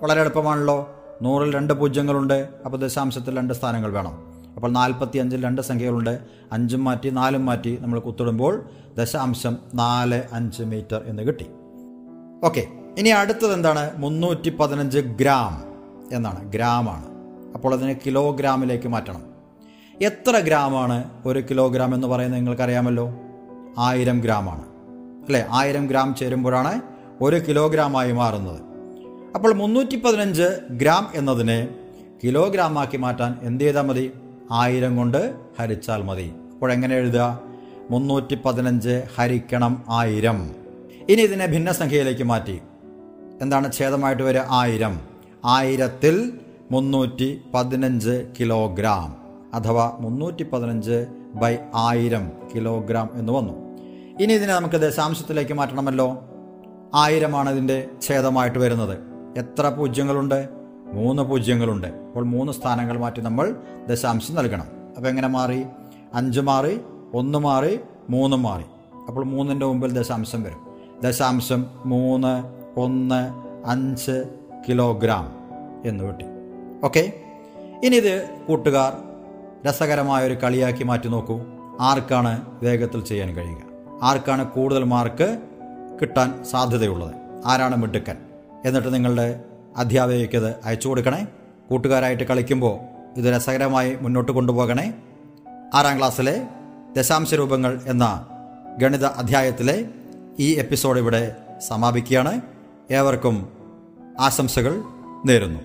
വളരെ 0.02 0.22
എളുപ്പമാണല്ലോ. 0.22 1.03
നൂറിൽ 1.22 1.54
രണ്ട് 1.54 1.74
പൂജ്യങ്ങളുണ്ട് 1.74 2.50
അപ്പോൾ 2.66 2.78
ദശാംശത്തിൽ 2.78 3.38
രണ്ട് 3.38 3.54
സ്ഥാനങ്ങൾ 3.54 3.94
വേണം. 3.94 4.34
അപ്പോൾ 4.56 4.72
നാൽപ്പത്തി 4.72 5.18
അഞ്ചിൽ 5.18 5.44
രണ്ട് 5.44 5.62
സംഖ്യകളുണ്ട്. 5.62 6.20
അഞ്ചും 6.52 6.84
മാറ്റി 6.84 7.10
നാലും 7.10 7.46
മാറ്റി 7.46 7.78
നമ്മൾ 7.82 8.00
കുത്തിടുമ്പോൾ 8.00 8.70
ദശാംശം 8.98 9.58
നാല് 9.76 10.24
അഞ്ച് 10.34 10.64
മീറ്റർ 10.64 11.02
എന്ന് 11.06 11.24
കിട്ടി. 11.24 11.46
ഓക്കെ 12.44 12.68
ഇനി 12.98 13.10
അടുത്തത് 13.10 13.54
എന്താണ്? 13.54 13.92
മുന്നൂറ്റി 13.96 14.50
പതിനഞ്ച് 14.50 15.00
ഗ്രാം 15.00 15.64
എന്നാണ്. 16.12 16.52
ഗ്രാമാണ്. 16.52 17.06
അപ്പോൾ 17.54 17.74
അതിനെ 17.74 18.00
കിലോഗ്രാമിലേക്ക് 18.06 18.88
മാറ്റണം. 18.88 19.24
എത്ര 20.02 20.38
ഗ്രാമാണ് 20.38 21.10
ഒരു 21.26 21.40
കിലോഗ്രാം 21.40 21.96
എന്ന് 21.96 22.08
പറയുന്നത് 22.08 22.40
നിങ്ങൾക്കറിയാമല്ലോ? 22.40 23.12
ആയിരം 23.78 24.20
ഗ്രാമാണ്. 24.20 24.62
അല്ലേ? 25.26 25.48
ആയിരം 25.52 25.88
ഗ്രാം 25.88 26.16
ചേരുമ്പോഴാണ് 26.16 26.82
ഒരു 27.22 27.36
കിലോഗ്രാമായി 27.36 28.12
മാറുന്നത്. 28.12 28.73
അപ്പോൾ 29.36 29.54
മുന്നൂറ്റി 29.54 29.96
പതിനഞ്ച് 29.96 30.60
ഗ്രാം 30.72 31.10
എന്നതിനെ 31.16 31.68
കിലോഗ്രാമാക്കി 32.24 32.98
മാറ്റാൻ 32.98 33.40
എന്ത് 33.42 33.64
ചെയ്താൽ 33.64 33.82
മതി? 33.82 34.12
ആയിരം 34.52 34.98
കൊണ്ട് 34.98 35.36
ഹരിച്ചാൽ 35.60 36.04
മതി. 36.04 36.34
അപ്പോൾ 36.54 36.72
എങ്ങനെ 36.72 36.96
എഴുതുക? 36.96 37.40
മുന്നൂറ്റി 37.92 38.36
പതിനഞ്ച് 38.46 39.04
ഹരിക്കണം 39.18 39.84
ആയിരം. 39.90 40.56
ഇനി 41.10 41.22
ഇതിനെ 41.22 41.46
ഭിന്നസംഖ്യയിലേക്ക് 41.46 42.24
മാറ്റി. 42.24 42.62
എന്താണ് 43.42 43.74
ഛേദമായിട്ട് 43.74 44.24
വരിക? 44.24 44.42
ആയിരം. 44.50 45.00
ആയിരത്തിൽ 45.46 46.40
മുന്നൂറ്റി 46.72 47.42
പതിനഞ്ച് 47.54 48.28
കിലോഗ്രാം. 48.40 49.18
അഥവാ 49.54 49.98
മുന്നൂറ്റി 50.00 50.44
പതിനഞ്ച് 50.44 51.06
ബൈ 51.36 51.58
ആയിരം 51.76 52.32
കിലോഗ്രാം 52.56 53.10
എന്ന് 53.14 53.34
വന്നു. 53.34 53.54
ഇനി 54.24 54.34
ഇതിനെ 54.34 54.54
നമുക്ക് 54.54 54.76
ദശാംശത്തിലേക്ക് 54.76 55.54
മാറ്റണമല്ലോ. 55.54 56.24
ആയിരമാണ് 56.96 57.50
ഇതിന്റെ 57.50 57.88
ഛേദമായിട്ട് 58.02 58.60
വരുന്നത്. 58.60 59.13
എത്ര 59.38 59.70
പൂജ്യങ്ങളുണ്ട്? 59.70 60.50
മൂന്ന് 60.94 61.24
പൂജ്യങ്ങളുണ്ട്. 61.24 61.88
അപ്പോൾ 61.88 62.24
മൂന്ന് 62.24 62.54
സ്ഥാനങ്ങൾ 62.54 62.98
മാറ്റി 62.98 63.22
നമ്മൾ 63.22 63.56
ദശാംശം 63.90 64.36
നൽകണം. 64.36 64.66
അപ്പോൾ 64.98 65.10
എങ്ങനെ 65.10 65.28
മാറി? 65.28 65.66
അഞ്ച് 66.14 66.40
മാറി 66.40 66.82
ഒന്ന് 67.14 67.40
മാറി 67.40 67.80
മൂന്ന് 68.10 68.38
മാറി. 68.38 68.64
അപ്പോൾ 69.08 69.26
മൂന്നിന്റെ 69.26 69.66
മുമ്പിൽ 69.66 69.92
ദശാംശം 69.92 70.44
വരും. 70.44 70.80
ദശാംശം 71.04 71.66
മൂന്ന് 71.86 72.44
ഒന്ന് 72.80 73.30
അഞ്ച് 73.66 74.24
കിലോഗ്രാം 74.70 75.34
എന്ന് 75.86 76.04
കിട്ടി. 76.04 76.26
ഓക്കെ? 76.84 77.14
ഇനി 77.84 77.96
ഇത് 77.96 78.30
കൂട്ടുകാർ 78.48 78.98
രസകരമായ 79.68 80.28
ഒരു 80.28 80.34
കളിയാക്കി 80.34 80.84
മാറ്റി 80.84 81.08
നോക്കൂ. 81.08 81.42
ആർക്കാണ് 81.80 82.46
വേഗത്തിൽ 82.64 83.04
ചെയ്യാൻ 83.04 83.36
കഴിയുക? 83.36 83.58
ആർക്കാണ് 84.04 84.52
കൂടുതൽ 84.52 84.84
മാർക്ക് 84.84 85.40
കിട്ടാൻ 86.02 86.44
സാധ്യതയുള്ളത്? 86.44 87.16
ആരാണ് 87.46 87.76
മിടുക്കൻ? 87.78 88.16
എന്നിട്ട് 88.66 88.94
നിങ്ങളുടെ 88.94 89.40
അധ്യാപികയ്ക്ക് 89.78 90.36
ഇത് 90.36 90.56
അയച്ചു 90.66 90.88
കൊടുക്കണേ. 90.88 91.28
കൂട്ടുകാരായിട്ട് 91.70 92.24
കളിക്കുമ്പോൾ 92.24 92.80
ഇത് 93.20 93.36
രസകരമായി 93.36 93.98
മുന്നോട്ട് 94.02 94.32
കൊണ്ടുപോകണേ. 94.32 94.94
ആറാം 95.74 95.98
ക്ലാസ്സിലെ 95.98 96.42
ദശാംശ 96.98 97.34
രൂപങ്ങൾ 97.34 97.82
എന്ന 97.86 98.26
ഗണിത 98.78 99.06
അധ്യായത്തിലെ 99.06 99.86
ഈ 100.40 100.54
എപ്പിസോഡ് 100.54 101.00
ഇവിടെ 101.00 101.36
സമാപിക്കുകയാണ്. 101.68 102.42
ഏവർക്കും 102.92 103.48
ആശംസകൾ 104.20 104.82
നേരുന്നു. 105.26 105.60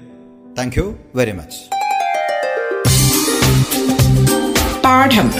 താങ്ക് 0.54 0.78
യു 0.78 0.98
വെരി 1.14 1.32
മച്ച് 1.32 1.78
പാഠം. 4.84 5.32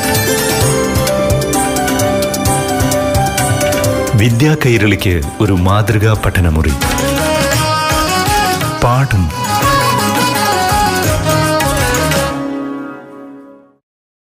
വിദ്യാ 4.18 4.56
കൈരളിക്ക് 4.66 5.22
ഒരു 5.40 5.52
മാതൃകാ 5.52 6.22
പഠനമുറി. 6.26 6.72
പാഠം 8.82 9.24